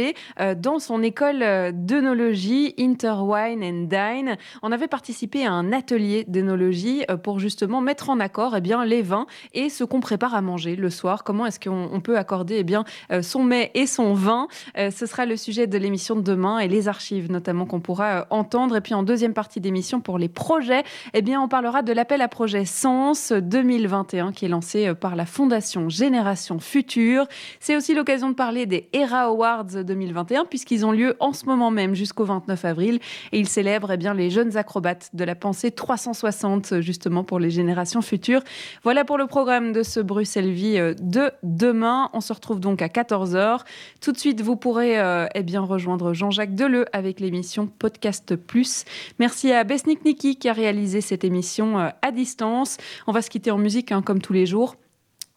dans 0.57 0.79
son 0.79 1.03
école 1.03 1.43
d'œnologie 1.73 2.73
Interwine 2.79 3.63
and 3.63 3.87
Dine. 3.87 4.37
On 4.61 4.71
avait 4.71 4.87
participé 4.87 5.45
à 5.45 5.51
un 5.51 5.71
atelier 5.71 6.25
d'œnologie 6.27 7.03
pour 7.23 7.39
justement 7.39 7.81
mettre 7.81 8.09
en 8.09 8.19
accord 8.19 8.55
eh 8.55 8.61
bien, 8.61 8.85
les 8.85 9.01
vins 9.01 9.25
et 9.53 9.69
ce 9.69 9.83
qu'on 9.83 9.99
prépare 9.99 10.33
à 10.33 10.41
manger 10.41 10.75
le 10.75 10.89
soir. 10.89 11.23
Comment 11.23 11.45
est-ce 11.45 11.59
qu'on 11.59 11.99
peut 12.01 12.17
accorder 12.17 12.57
eh 12.59 12.63
bien, 12.63 12.85
son 13.21 13.43
mets 13.43 13.71
et 13.73 13.85
son 13.85 14.13
vin? 14.13 14.47
Ce 14.75 15.05
sera 15.05 15.25
le 15.25 15.37
sujet 15.37 15.67
de 15.67 15.77
l'émission 15.77 16.15
de 16.15 16.21
demain 16.21 16.59
et 16.59 16.67
les 16.67 16.87
archives 16.87 17.31
notamment 17.31 17.65
qu'on 17.65 17.81
pourra 17.81 18.27
entendre. 18.29 18.75
Et 18.77 18.81
puis 18.81 18.93
en 18.93 19.03
deuxième 19.03 19.33
partie 19.33 19.59
d'émission 19.59 19.99
pour 19.99 20.17
les 20.17 20.29
projets, 20.29 20.83
eh 21.13 21.21
bien, 21.21 21.41
on 21.41 21.47
parlera 21.47 21.81
de 21.81 21.93
l'appel 21.93 22.21
à 22.21 22.27
projet 22.27 22.65
Sens 22.65 23.18
2021 23.31 24.31
qui 24.31 24.45
est 24.45 24.49
lancé 24.49 24.87
euh, 24.87 24.93
par 24.93 25.15
la 25.15 25.25
Fondation 25.25 25.89
Génération 25.89 26.59
Future. 26.59 27.27
C'est 27.59 27.75
aussi 27.75 27.93
l'occasion 27.93 28.29
de 28.29 28.35
parler 28.35 28.65
des 28.65 28.89
ERA 28.93 29.23
Awards 29.23 29.65
2021 29.65 30.45
puisqu'ils 30.45 30.85
ont 30.85 30.91
lieu 30.91 31.15
en 31.19 31.33
ce 31.33 31.45
moment 31.45 31.71
même 31.71 31.95
jusqu'au 31.95 32.25
29 32.25 32.65
avril 32.65 32.99
et 33.31 33.39
ils 33.39 33.47
célèbrent 33.47 33.91
eh 33.91 33.97
bien, 33.97 34.13
les 34.13 34.29
jeunes 34.29 34.57
acrobates 34.57 35.09
de 35.13 35.23
la 35.23 35.35
pensée 35.35 35.71
360 35.71 36.79
justement 36.79 37.23
pour 37.23 37.39
les 37.39 37.49
générations 37.49 38.01
futures. 38.01 38.41
Voilà 38.83 39.05
pour 39.05 39.17
le 39.17 39.27
programme 39.27 39.73
de 39.73 39.83
ce 39.83 39.99
Bruxelles 39.99 40.51
Vie 40.51 40.77
euh, 40.77 40.93
de 40.99 41.31
demain. 41.43 42.09
On 42.13 42.21
se 42.21 42.33
retrouve 42.33 42.59
donc 42.59 42.81
à 42.81 42.87
14h. 42.87 43.61
Tout 44.01 44.11
de 44.11 44.17
suite, 44.17 44.41
vous 44.41 44.55
pourrez 44.55 44.99
euh, 44.99 45.27
eh 45.35 45.43
bien, 45.43 45.61
rejoindre 45.61 46.13
Jean-Jacques 46.13 46.55
Deleu 46.55 46.85
avec 46.93 47.19
l'émission 47.19 47.67
Podcast 47.67 48.35
Plus. 48.35 48.85
Merci 49.19 49.51
à 49.51 49.63
Besnik 49.63 50.05
Niki 50.05 50.37
qui 50.37 50.49
a 50.49 50.53
réalisé 50.53 51.01
cette 51.01 51.23
émission 51.23 51.77
à 51.77 52.11
distance. 52.11 52.77
On 53.09 53.11
va 53.11 53.23
se 53.23 53.31
quitter 53.31 53.49
en 53.49 53.57
musique, 53.57 53.91
hein, 53.91 54.03
comme 54.03 54.21
tous 54.21 54.33
les 54.33 54.45
jours. 54.45 54.75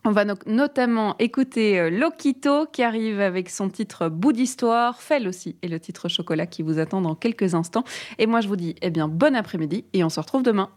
On 0.04 0.11
va 0.11 0.26
notamment 0.44 1.16
écouter 1.18 1.80
euh, 1.80 1.88
Lokito 1.88 2.66
qui 2.66 2.82
arrive 2.82 3.18
avec 3.18 3.48
son 3.48 3.70
titre 3.70 4.11
Bout 4.11 4.35
d'histoire, 4.35 5.00
Fel 5.00 5.26
aussi, 5.26 5.56
et 5.62 5.68
le 5.68 5.80
titre 5.80 6.11
Chocolat 6.11 6.46
qui 6.46 6.62
vous 6.62 6.78
attend 6.78 7.00
dans 7.00 7.14
quelques 7.14 7.54
instants. 7.54 7.85
Et 8.18 8.26
moi, 8.26 8.42
je 8.42 8.48
vous 8.48 8.56
dis, 8.56 8.74
eh 8.82 8.90
bien, 8.90 9.08
bon 9.08 9.35
après-midi 9.35 9.87
et 9.94 10.04
on 10.04 10.11
se 10.11 10.20
retrouve 10.20 10.42
demain. 10.42 10.68